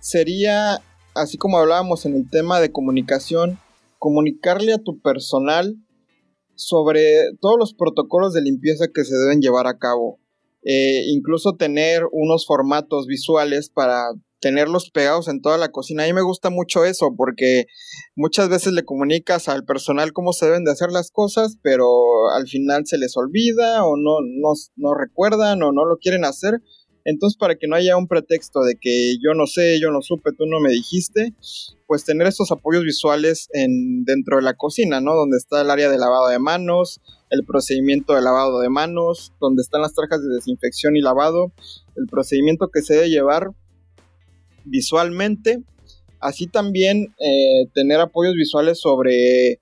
sería, 0.00 0.80
así 1.14 1.38
como 1.38 1.58
hablábamos 1.58 2.06
en 2.06 2.14
el 2.14 2.28
tema 2.28 2.60
de 2.60 2.70
comunicación, 2.70 3.58
comunicarle 3.98 4.74
a 4.74 4.78
tu 4.78 5.00
personal 5.00 5.76
sobre 6.54 7.32
todos 7.40 7.56
los 7.58 7.74
protocolos 7.74 8.32
de 8.32 8.42
limpieza 8.42 8.88
que 8.92 9.04
se 9.04 9.16
deben 9.16 9.40
llevar 9.40 9.66
a 9.66 9.78
cabo. 9.78 10.18
Eh, 10.62 11.04
incluso 11.06 11.54
tener 11.56 12.02
unos 12.10 12.46
formatos 12.46 13.06
visuales 13.06 13.70
para 13.70 14.10
tenerlos 14.40 14.90
pegados 14.90 15.28
en 15.28 15.40
toda 15.40 15.58
la 15.58 15.70
cocina. 15.70 16.04
A 16.04 16.06
mí 16.06 16.12
me 16.12 16.22
gusta 16.22 16.50
mucho 16.50 16.84
eso 16.84 17.14
porque 17.16 17.66
muchas 18.16 18.48
veces 18.48 18.72
le 18.72 18.84
comunicas 18.84 19.48
al 19.48 19.64
personal 19.64 20.12
cómo 20.12 20.32
se 20.32 20.46
deben 20.46 20.64
de 20.64 20.72
hacer 20.72 20.90
las 20.90 21.10
cosas, 21.10 21.58
pero 21.62 21.86
al 22.34 22.46
final 22.46 22.82
se 22.86 22.98
les 22.98 23.16
olvida 23.16 23.84
o 23.84 23.96
no, 23.96 24.18
no, 24.22 24.52
no 24.76 24.94
recuerdan 24.94 25.62
o 25.62 25.72
no 25.72 25.84
lo 25.84 25.96
quieren 25.96 26.24
hacer. 26.24 26.60
Entonces, 27.04 27.38
para 27.38 27.54
que 27.54 27.66
no 27.68 27.76
haya 27.76 27.96
un 27.96 28.06
pretexto 28.06 28.60
de 28.60 28.74
que 28.78 29.14
yo 29.24 29.32
no 29.32 29.46
sé, 29.46 29.80
yo 29.80 29.90
no 29.90 30.02
supe, 30.02 30.32
tú 30.32 30.44
no 30.44 30.60
me 30.60 30.70
dijiste, 30.70 31.32
pues 31.86 32.04
tener 32.04 32.26
estos 32.26 32.52
apoyos 32.52 32.84
visuales 32.84 33.48
en, 33.54 34.04
dentro 34.04 34.36
de 34.36 34.42
la 34.42 34.52
cocina, 34.52 35.00
¿no? 35.00 35.14
Donde 35.14 35.38
está 35.38 35.62
el 35.62 35.70
área 35.70 35.88
de 35.88 35.96
lavado 35.96 36.28
de 36.28 36.38
manos, 36.38 37.00
el 37.30 37.46
procedimiento 37.46 38.14
de 38.14 38.20
lavado 38.20 38.60
de 38.60 38.68
manos, 38.68 39.32
donde 39.40 39.62
están 39.62 39.80
las 39.80 39.94
trajas 39.94 40.20
de 40.22 40.34
desinfección 40.34 40.96
y 40.96 41.00
lavado, 41.00 41.50
el 41.96 42.06
procedimiento 42.08 42.68
que 42.68 42.82
se 42.82 42.94
debe 42.94 43.08
llevar 43.08 43.52
visualmente, 44.68 45.62
así 46.20 46.46
también 46.46 47.14
eh, 47.18 47.68
tener 47.74 48.00
apoyos 48.00 48.34
visuales 48.34 48.80
sobre 48.80 49.60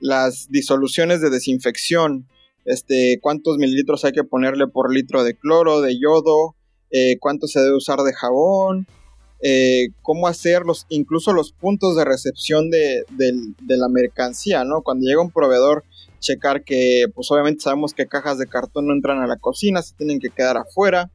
las 0.00 0.48
disoluciones 0.50 1.20
de 1.20 1.30
desinfección, 1.30 2.28
este, 2.64 3.18
cuántos 3.20 3.58
mililitros 3.58 4.04
hay 4.04 4.12
que 4.12 4.24
ponerle 4.24 4.66
por 4.66 4.92
litro 4.92 5.24
de 5.24 5.34
cloro, 5.34 5.80
de 5.80 5.98
yodo, 5.98 6.54
eh, 6.90 7.16
cuánto 7.18 7.46
se 7.46 7.60
debe 7.60 7.76
usar 7.76 8.00
de 8.00 8.12
jabón, 8.12 8.86
eh, 9.40 9.88
cómo 10.02 10.26
hacer 10.26 10.62
los, 10.62 10.86
incluso 10.88 11.32
los 11.32 11.52
puntos 11.52 11.96
de 11.96 12.04
recepción 12.04 12.70
de, 12.70 13.04
de, 13.10 13.76
la 13.76 13.88
mercancía, 13.88 14.64
¿no? 14.64 14.82
Cuando 14.82 15.06
llega 15.06 15.22
un 15.22 15.30
proveedor, 15.30 15.84
checar 16.18 16.64
que, 16.64 17.04
pues 17.14 17.30
obviamente 17.30 17.62
sabemos 17.62 17.94
que 17.94 18.06
cajas 18.06 18.38
de 18.38 18.48
cartón 18.48 18.88
no 18.88 18.94
entran 18.94 19.22
a 19.22 19.28
la 19.28 19.36
cocina, 19.36 19.82
se 19.82 19.94
tienen 19.94 20.18
que 20.18 20.30
quedar 20.30 20.56
afuera, 20.56 21.10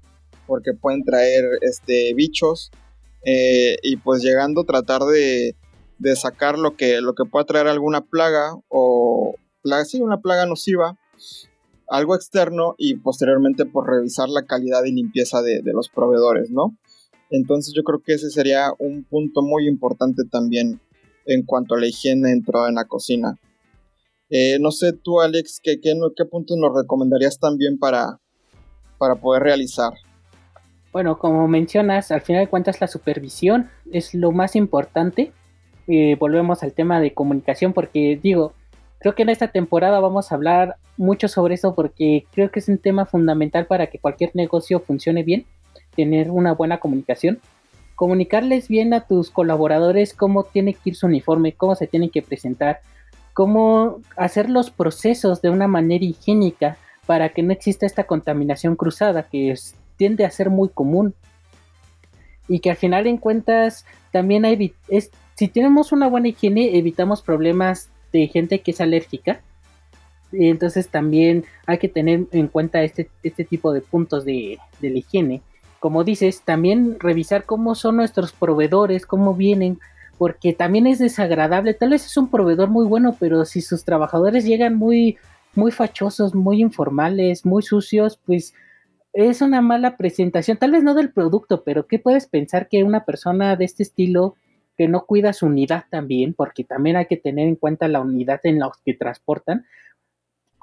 porque 0.48 0.74
pueden 0.74 1.04
traer 1.04 1.44
este, 1.62 2.14
bichos, 2.14 2.72
eh, 3.26 3.78
y 3.84 3.98
pues 3.98 4.22
llegando 4.22 4.64
tratar 4.66 5.02
de, 5.04 5.56
sacar 6.16 6.60
lo 6.60 6.76
que, 6.76 7.02
lo 7.02 7.16
que 7.16 7.26
pueda 7.26 7.46
traer 7.46 7.68
alguna 7.68 8.02
plaga, 8.02 8.56
o, 8.68 9.36
plaga, 9.62 9.86
una 10.02 10.22
plaga 10.22 10.46
nociva, 10.46 10.98
algo 11.88 12.16
externo 12.16 12.76
y 12.78 12.96
posteriormente 12.96 13.66
por 13.66 13.88
revisar 13.88 14.30
la 14.30 14.46
calidad 14.46 14.84
y 14.84 14.92
limpieza 14.92 15.42
de, 15.42 15.62
los 15.66 15.90
proveedores, 15.90 16.50
¿no? 16.50 16.78
Entonces 17.30 17.74
yo 17.76 17.84
creo 17.84 18.02
que 18.02 18.14
ese 18.14 18.30
sería 18.30 18.74
un 18.80 19.04
punto 19.06 19.42
muy 19.42 19.68
importante 19.68 20.24
también 20.30 20.80
en 21.26 21.44
cuanto 21.46 21.76
a 21.76 21.80
la 21.80 21.88
higiene 21.88 22.30
dentro 22.30 22.66
de 22.66 22.74
la 22.74 22.86
cocina. 22.86 23.40
Eh, 24.30 24.58
no 24.60 24.72
sé 24.72 24.94
tú, 24.94 25.22
Alex, 25.22 25.60
¿qué, 25.64 25.80
qué, 25.80 25.94
qué 26.16 26.26
puntos 26.26 26.58
nos 26.58 26.76
recomendarías 26.76 27.40
también 27.40 27.80
para, 27.80 28.20
para 28.98 29.16
poder 29.16 29.44
realizar? 29.44 29.94
Bueno, 30.94 31.18
como 31.18 31.48
mencionas, 31.48 32.12
al 32.12 32.22
final 32.22 32.44
de 32.44 32.50
cuentas 32.50 32.80
la 32.80 32.88
supervisión 32.88 33.72
es 33.92 34.14
lo 34.14 34.32
más 34.32 34.56
importante. 34.56 35.32
Eh, 35.88 36.16
volvemos 36.20 36.62
al 36.62 36.74
tema 36.74 37.02
de 37.02 37.16
comunicación 37.16 37.74
porque 37.74 38.20
digo, 38.22 38.54
creo 39.00 39.16
que 39.16 39.24
en 39.24 39.30
esta 39.30 39.48
temporada 39.48 40.00
vamos 40.00 40.32
a 40.32 40.36
hablar 40.36 40.76
mucho 40.96 41.28
sobre 41.28 41.56
eso 41.56 41.74
porque 41.74 42.26
creo 42.32 42.52
que 42.52 42.60
es 42.60 42.70
un 42.70 42.78
tema 42.78 43.08
fundamental 43.08 43.66
para 43.66 43.88
que 43.88 43.98
cualquier 43.98 44.36
negocio 44.36 44.82
funcione 44.82 45.24
bien, 45.24 45.48
tener 45.96 46.30
una 46.30 46.54
buena 46.54 46.80
comunicación. 46.80 47.40
Comunicarles 47.96 48.68
bien 48.68 48.94
a 48.94 49.08
tus 49.08 49.32
colaboradores 49.32 50.14
cómo 50.14 50.44
tiene 50.44 50.76
que 50.76 50.92
ir 50.92 50.96
su 50.96 51.08
uniforme, 51.08 51.54
cómo 51.54 51.74
se 51.74 51.88
tienen 51.88 52.12
que 52.12 52.22
presentar, 52.22 52.82
cómo 53.34 54.00
hacer 54.16 54.48
los 54.48 54.70
procesos 54.70 55.42
de 55.42 55.50
una 55.50 55.68
manera 55.68 56.06
higiénica 56.06 56.78
para 57.08 57.30
que 57.30 57.42
no 57.42 57.52
exista 57.52 57.88
esta 57.88 58.04
contaminación 58.04 58.76
cruzada 58.76 59.24
que 59.24 59.56
tiende 60.04 60.26
a 60.26 60.32
ser 60.32 60.50
muy 60.50 60.68
común 60.68 61.14
y 62.50 62.60
que 62.60 62.70
al 62.70 62.76
final 62.76 63.08
en 63.08 63.18
cuentas 63.18 63.86
también 64.12 64.44
hay, 64.44 64.74
es, 64.90 65.12
si 65.36 65.48
tenemos 65.48 65.94
una 65.94 66.08
buena 66.08 66.28
higiene 66.28 66.78
evitamos 66.78 67.22
problemas 67.22 67.90
de 68.12 68.28
gente 68.28 68.60
que 68.60 68.72
es 68.72 68.82
alérgica. 68.82 69.40
Entonces 70.34 70.90
también 70.90 71.46
hay 71.68 71.78
que 71.78 71.88
tener 71.88 72.26
en 72.34 72.50
cuenta 72.50 72.84
este, 72.84 73.10
este 73.24 73.46
tipo 73.46 73.72
de 73.72 73.80
puntos 73.80 74.26
de, 74.26 74.60
de 74.82 74.90
la 74.90 74.98
higiene. 74.98 75.42
Como 75.80 76.04
dices, 76.04 76.42
también 76.42 76.98
revisar 77.00 77.46
cómo 77.46 77.74
son 77.74 77.96
nuestros 77.96 78.34
proveedores, 78.34 79.06
cómo 79.06 79.36
vienen, 79.36 79.80
porque 80.18 80.52
también 80.52 80.86
es 80.86 81.00
desagradable. 81.00 81.74
Tal 81.74 81.92
vez 81.92 82.06
es 82.06 82.18
un 82.18 82.30
proveedor 82.30 82.70
muy 82.70 82.86
bueno, 82.86 83.16
pero 83.18 83.46
si 83.46 83.62
sus 83.62 83.86
trabajadores 83.86 84.44
llegan 84.44 84.76
muy, 84.76 85.18
muy 85.56 85.72
fachosos, 85.72 86.36
muy 86.36 86.62
informales, 86.62 87.46
muy 87.46 87.64
sucios, 87.64 88.20
pues 88.26 88.54
es 89.14 89.42
una 89.42 89.62
mala 89.62 89.96
presentación. 89.96 90.58
Tal 90.58 90.72
vez 90.72 90.84
no 90.84 90.96
del 90.96 91.14
producto, 91.14 91.64
pero 91.64 91.88
¿qué 91.88 92.00
puedes 92.00 92.28
pensar 92.28 92.68
que 92.68 92.84
una 92.84 93.06
persona 93.06 93.56
de 93.56 93.66
este 93.66 93.84
estilo 93.84 94.36
que 94.76 94.88
no 94.88 95.06
cuida 95.06 95.34
su 95.34 95.46
unidad 95.46 95.86
también, 95.90 96.34
porque 96.34 96.64
también 96.64 96.96
hay 96.96 97.06
que 97.06 97.18
tener 97.18 97.48
en 97.48 97.56
cuenta 97.56 97.88
la 97.88 98.02
unidad 98.02 98.42
en 98.44 98.60
la 98.60 98.72
que 98.84 98.96
transportan, 98.96 99.66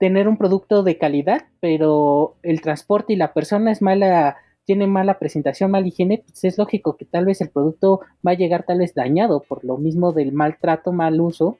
tener 0.00 0.26
un 0.26 0.36
producto 0.36 0.82
de 0.82 0.98
calidad, 0.98 1.44
pero 1.60 2.36
el 2.42 2.60
transporte 2.60 3.12
y 3.12 3.16
la 3.16 3.32
persona 3.32 3.70
es 3.70 3.82
mala, 3.82 4.36
tiene 4.64 4.88
mala 4.88 5.18
presentación, 5.18 5.70
mala 5.70 5.86
higiene, 5.86 6.24
pues 6.26 6.42
es 6.44 6.58
lógico 6.58 6.96
que 6.96 7.04
tal 7.04 7.26
vez 7.26 7.40
el 7.40 7.50
producto 7.50 8.00
va 8.26 8.32
a 8.32 8.36
llegar 8.36 8.64
tal 8.64 8.78
vez 8.78 8.94
dañado 8.94 9.44
por 9.46 9.64
lo 9.64 9.76
mismo 9.76 10.12
del 10.12 10.32
maltrato, 10.32 10.90
mal 10.90 11.20
uso, 11.20 11.58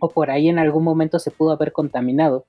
o 0.00 0.08
por 0.08 0.30
ahí 0.30 0.48
en 0.48 0.58
algún 0.58 0.82
momento 0.82 1.18
se 1.18 1.30
pudo 1.30 1.52
haber 1.52 1.72
contaminado. 1.72 2.46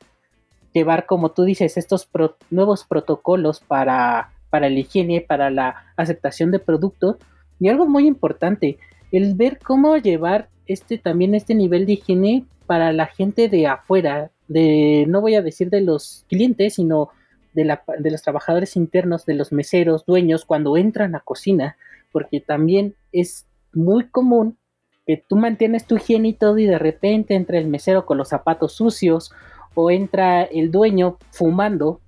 Llevar, 0.74 1.06
como 1.06 1.32
tú 1.32 1.44
dices, 1.44 1.78
estos 1.78 2.08
nuevos 2.50 2.86
protocolos 2.86 3.60
para, 3.60 4.32
para 4.50 4.70
la 4.70 4.80
higiene, 4.80 5.22
para 5.22 5.50
la 5.50 5.94
aceptación 5.98 6.52
de 6.52 6.60
productos, 6.60 7.18
y 7.60 7.70
algo 7.70 7.88
muy 7.88 8.08
importante, 8.08 8.80
el 9.12 9.36
ver 9.36 9.60
cómo 9.60 9.98
llevar 9.98 10.50
este 10.66 10.98
también 10.98 11.36
este 11.36 11.54
nivel 11.54 11.86
de 11.86 11.94
higiene 11.94 12.46
para 12.66 12.94
la 12.94 13.08
gente 13.08 13.50
de 13.50 13.68
afuera, 13.68 14.32
de 14.48 15.06
no 15.08 15.22
voy 15.22 15.36
a 15.36 15.42
decir 15.42 15.70
de 15.70 15.82
los 15.82 16.26
clientes, 16.30 16.76
sino 16.76 17.10
de, 17.54 17.66
la, 17.66 17.84
de 18.00 18.12
los 18.12 18.22
trabajadores 18.22 18.76
internos, 18.76 19.26
de 19.26 19.34
los 19.34 19.52
meseros, 19.52 20.06
dueños, 20.06 20.46
cuando 20.46 20.78
entran 20.78 21.16
a 21.16 21.20
cocina, 21.20 21.78
porque 22.12 22.40
también 22.40 22.96
es 23.12 23.46
muy 23.74 24.08
común 24.08 24.58
que 25.06 25.18
tú 25.18 25.36
mantienes 25.36 25.86
tu 25.86 25.98
higiene 25.98 26.30
y 26.30 26.34
todo 26.34 26.58
y 26.58 26.66
de 26.66 26.80
repente 26.80 27.36
entra 27.36 27.58
el 27.58 27.68
mesero 27.68 28.06
con 28.06 28.18
los 28.18 28.30
zapatos 28.30 28.74
sucios 28.74 29.32
o 29.74 29.92
entra 29.92 30.44
el 30.44 30.72
dueño 30.72 31.18
fumando. 31.32 32.00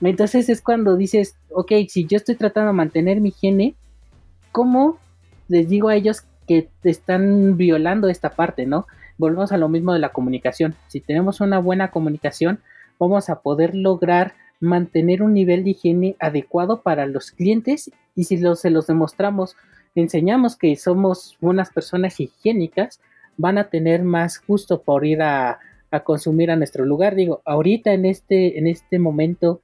Entonces 0.00 0.48
es 0.48 0.60
cuando 0.60 0.96
dices, 0.96 1.36
ok, 1.50 1.72
si 1.88 2.06
yo 2.06 2.16
estoy 2.16 2.34
tratando 2.34 2.68
de 2.68 2.76
mantener 2.76 3.20
mi 3.20 3.28
higiene, 3.28 3.74
¿cómo 4.50 4.98
les 5.48 5.68
digo 5.68 5.88
a 5.88 5.94
ellos 5.94 6.24
que 6.46 6.68
están 6.82 7.56
violando 7.56 8.08
esta 8.08 8.30
parte, 8.30 8.66
no? 8.66 8.86
Volvemos 9.18 9.52
a 9.52 9.58
lo 9.58 9.68
mismo 9.68 9.92
de 9.92 10.00
la 10.00 10.10
comunicación. 10.10 10.74
Si 10.88 11.00
tenemos 11.00 11.40
una 11.40 11.58
buena 11.58 11.90
comunicación, 11.90 12.60
vamos 12.98 13.30
a 13.30 13.40
poder 13.40 13.74
lograr 13.74 14.34
mantener 14.60 15.22
un 15.22 15.34
nivel 15.34 15.64
de 15.64 15.70
higiene 15.70 16.16
adecuado 16.20 16.82
para 16.82 17.06
los 17.06 17.32
clientes 17.32 17.90
y 18.14 18.24
si 18.24 18.38
se 18.38 18.70
los 18.70 18.86
demostramos, 18.86 19.56
enseñamos 19.94 20.56
que 20.56 20.76
somos 20.76 21.36
unas 21.40 21.70
personas 21.70 22.20
higiénicas, 22.20 23.00
van 23.36 23.58
a 23.58 23.68
tener 23.70 24.02
más 24.04 24.40
gusto 24.46 24.82
por 24.82 25.04
ir 25.04 25.22
a, 25.22 25.58
a 25.92 26.00
consumir 26.00 26.50
a 26.50 26.56
nuestro 26.56 26.84
lugar. 26.84 27.14
Digo, 27.14 27.42
ahorita 27.44 27.92
en 27.92 28.06
este, 28.06 28.58
en 28.58 28.66
este 28.66 28.98
momento 28.98 29.60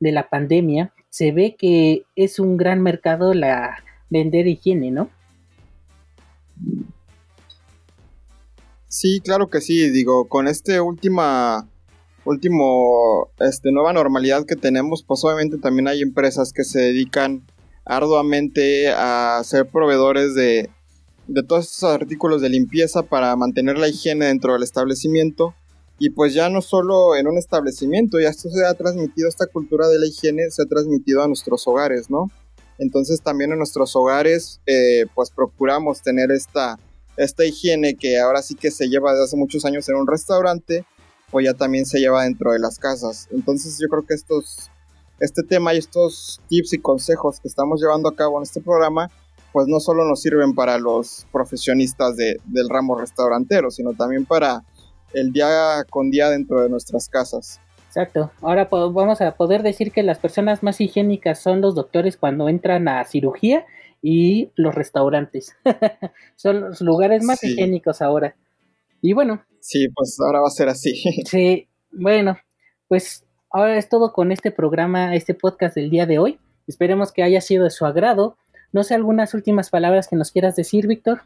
de 0.00 0.12
la 0.12 0.28
pandemia, 0.28 0.92
se 1.08 1.32
ve 1.32 1.56
que 1.56 2.04
es 2.16 2.38
un 2.38 2.56
gran 2.56 2.82
mercado 2.82 3.32
la 3.32 3.82
vender 4.10 4.46
higiene, 4.46 4.90
¿no? 4.90 5.08
Sí, 8.88 9.20
claro 9.22 9.48
que 9.48 9.60
sí, 9.60 9.88
digo, 9.90 10.28
con 10.28 10.48
este 10.48 10.80
última 10.80 11.68
último 12.24 13.30
este 13.38 13.70
nueva 13.72 13.92
normalidad 13.92 14.44
que 14.44 14.56
tenemos, 14.56 15.02
pues 15.02 15.24
obviamente 15.24 15.58
también 15.58 15.88
hay 15.88 16.02
empresas 16.02 16.52
que 16.52 16.64
se 16.64 16.80
dedican 16.80 17.46
arduamente 17.84 18.88
a 18.88 19.40
ser 19.44 19.66
proveedores 19.66 20.34
de, 20.34 20.68
de 21.28 21.42
todos 21.42 21.66
estos 21.66 21.90
artículos 21.90 22.40
de 22.40 22.48
limpieza 22.48 23.02
para 23.02 23.36
mantener 23.36 23.78
la 23.78 23.88
higiene 23.88 24.26
dentro 24.26 24.54
del 24.54 24.62
establecimiento. 24.62 25.54
Y 26.00 26.10
pues 26.10 26.32
ya 26.32 26.48
no 26.48 26.62
solo 26.62 27.16
en 27.16 27.26
un 27.26 27.38
establecimiento, 27.38 28.18
ya 28.18 28.28
esto 28.30 28.48
se 28.50 28.64
ha 28.64 28.74
transmitido, 28.74 29.28
esta 29.28 29.46
cultura 29.46 29.88
de 29.88 29.98
la 29.98 30.06
higiene 30.06 30.50
se 30.50 30.62
ha 30.62 30.66
transmitido 30.66 31.22
a 31.22 31.26
nuestros 31.26 31.66
hogares, 31.66 32.08
¿no? 32.08 32.30
Entonces 32.78 33.20
también 33.20 33.52
en 33.52 33.58
nuestros 33.58 33.94
hogares 33.96 34.60
eh, 34.66 35.06
pues 35.14 35.30
procuramos 35.30 36.00
tener 36.00 36.30
esta, 36.30 36.78
esta 37.16 37.44
higiene 37.44 37.96
que 37.96 38.18
ahora 38.18 38.42
sí 38.42 38.54
que 38.54 38.70
se 38.70 38.88
lleva 38.88 39.10
desde 39.10 39.24
hace 39.24 39.36
muchos 39.36 39.64
años 39.64 39.88
en 39.88 39.96
un 39.96 40.06
restaurante, 40.06 40.84
pues 41.30 41.44
ya 41.44 41.54
también 41.54 41.84
se 41.84 41.98
lleva 41.98 42.22
dentro 42.22 42.52
de 42.52 42.60
las 42.60 42.78
casas. 42.78 43.28
Entonces 43.32 43.78
yo 43.80 43.88
creo 43.88 44.06
que 44.06 44.14
estos, 44.14 44.70
este 45.18 45.42
tema 45.42 45.74
y 45.74 45.78
estos 45.78 46.40
tips 46.48 46.74
y 46.74 46.78
consejos 46.78 47.40
que 47.40 47.48
estamos 47.48 47.80
llevando 47.80 48.08
a 48.08 48.14
cabo 48.14 48.38
en 48.38 48.44
este 48.44 48.60
programa, 48.60 49.10
pues 49.52 49.66
no 49.66 49.80
solo 49.80 50.06
nos 50.06 50.20
sirven 50.20 50.54
para 50.54 50.78
los 50.78 51.26
profesionistas 51.32 52.16
de, 52.16 52.36
del 52.44 52.68
ramo 52.68 52.98
restaurantero, 52.98 53.70
sino 53.70 53.94
también 53.94 54.24
para 54.26 54.64
el 55.14 55.32
día 55.32 55.84
con 55.90 56.10
día 56.10 56.28
dentro 56.28 56.62
de 56.62 56.68
nuestras 56.68 57.08
casas. 57.08 57.60
Exacto. 57.86 58.30
Ahora 58.42 58.68
vamos 58.70 59.20
a 59.20 59.34
poder 59.34 59.62
decir 59.62 59.92
que 59.92 60.02
las 60.02 60.18
personas 60.18 60.62
más 60.62 60.80
higiénicas 60.80 61.40
son 61.40 61.60
los 61.60 61.74
doctores 61.74 62.16
cuando 62.16 62.48
entran 62.48 62.86
a 62.86 63.02
cirugía 63.04 63.64
y 64.02 64.50
los 64.56 64.74
restaurantes. 64.74 65.56
son 66.36 66.60
los 66.60 66.80
lugares 66.80 67.24
más 67.24 67.42
higiénicos 67.42 68.02
ahora. 68.02 68.36
Y 69.00 69.14
bueno. 69.14 69.42
Sí, 69.60 69.88
pues 69.88 70.16
ahora 70.20 70.40
va 70.40 70.48
a 70.48 70.50
ser 70.50 70.68
así. 70.68 71.02
sí, 71.26 71.68
bueno, 71.90 72.36
pues 72.88 73.24
ahora 73.50 73.78
es 73.78 73.88
todo 73.88 74.12
con 74.12 74.32
este 74.32 74.50
programa, 74.50 75.14
este 75.14 75.34
podcast 75.34 75.74
del 75.74 75.90
día 75.90 76.06
de 76.06 76.18
hoy. 76.18 76.38
Esperemos 76.66 77.12
que 77.12 77.22
haya 77.22 77.40
sido 77.40 77.64
de 77.64 77.70
su 77.70 77.86
agrado. 77.86 78.36
No 78.72 78.84
sé, 78.84 78.94
algunas 78.94 79.34
últimas 79.34 79.70
palabras 79.70 80.08
que 80.08 80.16
nos 80.16 80.30
quieras 80.30 80.56
decir, 80.56 80.86
Víctor. 80.86 81.22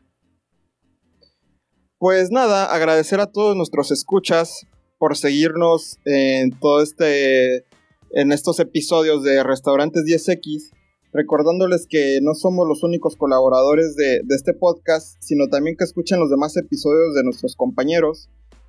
Pues 1.98 2.30
nada, 2.30 2.72
agradecer 2.72 3.20
a 3.20 3.30
todos 3.30 3.56
nuestros 3.56 3.90
escuchas 3.90 4.66
por 4.98 5.16
seguirnos 5.16 5.98
en 6.04 6.50
todo 6.58 6.82
este 6.82 7.64
en 8.12 8.30
estos 8.30 8.60
episodios 8.60 9.22
de 9.24 9.42
Restaurantes 9.42 10.04
10X, 10.04 10.70
recordándoles 11.12 11.86
que 11.88 12.20
no 12.22 12.34
somos 12.34 12.68
los 12.68 12.82
únicos 12.82 13.16
colaboradores 13.16 13.96
de, 13.96 14.20
este 14.30 14.52
podcast, 14.52 15.16
sino 15.20 15.48
también 15.48 15.76
que 15.76 15.84
escuchen 15.84 16.20
los 16.20 16.30
demás 16.30 16.56
episodios 16.56 17.14
de 17.14 17.24
nuestros 17.24 17.56
compañeros. 17.56 18.28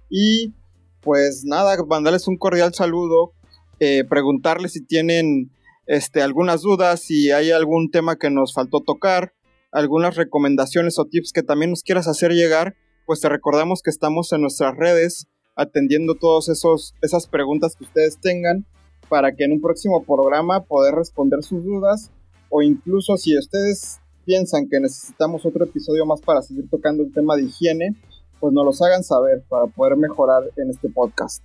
Y 0.09 0.53
pues 1.01 1.43
nada, 1.43 1.75
mandarles 1.87 2.27
un 2.27 2.37
cordial 2.37 2.73
saludo, 2.73 3.33
eh, 3.79 4.03
preguntarles 4.05 4.73
si 4.73 4.85
tienen 4.85 5.51
este, 5.85 6.21
algunas 6.21 6.61
dudas, 6.61 7.01
si 7.01 7.31
hay 7.31 7.51
algún 7.51 7.91
tema 7.91 8.17
que 8.17 8.29
nos 8.29 8.53
faltó 8.53 8.79
tocar, 8.81 9.33
algunas 9.71 10.15
recomendaciones 10.15 10.99
o 10.99 11.05
tips 11.05 11.31
que 11.33 11.43
también 11.43 11.71
nos 11.71 11.83
quieras 11.83 12.07
hacer 12.07 12.31
llegar, 12.31 12.75
pues 13.05 13.19
te 13.19 13.29
recordamos 13.29 13.81
que 13.81 13.89
estamos 13.89 14.31
en 14.31 14.41
nuestras 14.41 14.75
redes 14.75 15.27
atendiendo 15.55 16.15
todas 16.15 16.49
esas 16.49 17.27
preguntas 17.27 17.75
que 17.75 17.83
ustedes 17.83 18.19
tengan 18.19 18.65
para 19.09 19.35
que 19.35 19.43
en 19.43 19.51
un 19.51 19.61
próximo 19.61 20.03
programa 20.03 20.63
poder 20.63 20.95
responder 20.95 21.43
sus 21.43 21.63
dudas 21.63 22.11
o 22.49 22.61
incluso 22.61 23.17
si 23.17 23.37
ustedes 23.37 23.99
piensan 24.25 24.69
que 24.69 24.79
necesitamos 24.79 25.45
otro 25.45 25.65
episodio 25.65 26.05
más 26.05 26.21
para 26.21 26.41
seguir 26.41 26.69
tocando 26.69 27.03
el 27.03 27.11
tema 27.11 27.35
de 27.35 27.43
higiene, 27.43 27.95
pues 28.39 28.53
nos 28.53 28.65
los 28.65 28.81
hagan 28.81 29.03
saber 29.03 29.43
para 29.49 29.67
poder 29.67 29.97
mejorar 29.97 30.43
en 30.57 30.69
este 30.69 30.89
podcast. 30.89 31.43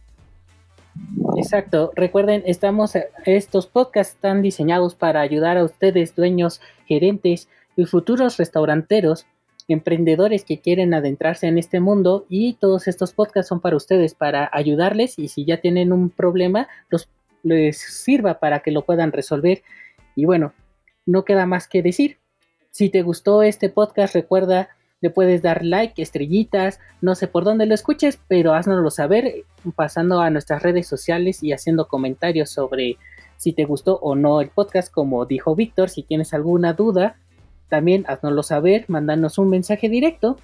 Exacto, 1.37 1.93
recuerden, 1.95 2.43
estamos 2.47 2.93
estos 3.25 3.67
podcasts 3.67 4.15
están 4.15 4.43
diseñados 4.43 4.95
para 4.95 5.21
ayudar 5.21 5.57
a 5.57 5.65
ustedes, 5.65 6.15
dueños, 6.15 6.61
gerentes 6.87 7.49
y 7.77 7.85
futuros 7.85 8.37
restauranteros 8.39 9.27
emprendedores 9.69 10.45
que 10.45 10.61
quieren 10.61 10.95
adentrarse 10.95 11.47
en 11.47 11.59
este 11.59 11.79
mundo 11.79 12.25
y 12.29 12.55
todos 12.55 12.89
estos 12.89 13.13
podcasts 13.13 13.51
son 13.51 13.61
para 13.61 13.77
ustedes, 13.77 14.15
para 14.15 14.49
ayudarles 14.53 15.19
y 15.19 15.29
si 15.29 15.45
ya 15.45 15.61
tienen 15.61 15.93
un 15.93 16.09
problema, 16.09 16.69
los, 16.89 17.09
les 17.43 17.79
sirva 17.79 18.41
para 18.41 18.61
que 18.61 18.71
lo 18.71 18.85
puedan 18.85 19.13
resolver. 19.13 19.63
Y 20.17 20.25
bueno, 20.25 20.55
no 21.05 21.25
queda 21.25 21.47
más 21.47 21.69
que 21.69 21.83
decir. 21.83 22.17
Si 22.71 22.89
te 22.89 23.03
gustó 23.03 23.43
este 23.43 23.69
podcast, 23.69 24.15
recuerda, 24.15 24.71
le 25.01 25.11
puedes 25.11 25.43
dar 25.43 25.65
like, 25.65 26.01
estrellitas, 26.03 26.81
no 27.01 27.15
sé 27.15 27.29
por 27.29 27.45
dónde 27.45 27.67
lo 27.67 27.75
escuches, 27.75 28.19
pero 28.29 28.55
haznoslo 28.55 28.91
saber 28.91 29.45
pasando 29.77 30.21
a 30.21 30.31
nuestras 30.31 30.63
redes 30.63 30.87
sociales 30.87 31.43
y 31.43 31.53
haciendo 31.53 31.89
comentarios 31.89 32.51
sobre 32.51 32.99
si 33.37 33.53
te 33.53 33.65
gustó 33.65 33.99
o 34.01 34.17
no 34.17 34.41
el 34.41 34.49
podcast, 34.49 34.93
como 34.93 35.25
dijo 35.25 35.55
Víctor, 35.55 35.91
si 35.91 36.03
tienes 36.03 36.35
alguna 36.35 36.73
duda 36.73 37.17
también 37.69 38.05
haznoslo 38.09 38.43
saber, 38.43 38.85
mandanos 38.89 39.39
un 39.39 39.51
mensaje 39.51 39.89
directo. 39.89 40.39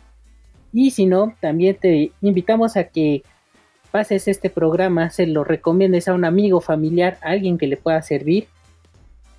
Y 0.73 0.91
si 0.91 1.07
no, 1.07 1.35
también 1.41 1.77
te 1.77 2.13
invitamos 2.21 2.77
a 2.77 2.85
que 2.85 3.23
pases 3.91 4.29
este 4.29 4.51
programa, 4.51 5.11
se 5.11 5.27
lo 5.27 5.45
recomiendes 5.45 6.09
a 6.09 6.15
un 6.15 6.25
amigo, 6.25 6.61
familiar, 6.61 7.19
a 7.23 7.31
alguien 7.31 7.59
que 7.59 7.67
le 7.67 7.77
pueda 7.77 8.03
servir. 8.03 8.49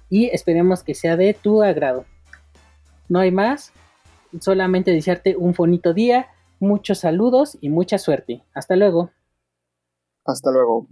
Y 0.09 0.27
esperemos 0.27 0.83
que 0.83 0.95
sea 0.95 1.17
de 1.17 1.33
tu 1.33 1.61
agrado. 1.61 2.05
No 3.09 3.19
hay 3.19 3.31
más, 3.31 3.71
solamente 4.39 4.91
desearte 4.91 5.35
un 5.35 5.53
bonito 5.53 5.93
día, 5.93 6.27
muchos 6.59 6.99
saludos 6.99 7.57
y 7.61 7.69
mucha 7.69 7.97
suerte. 7.97 8.43
Hasta 8.53 8.75
luego. 8.75 9.11
Hasta 10.25 10.51
luego. 10.51 10.87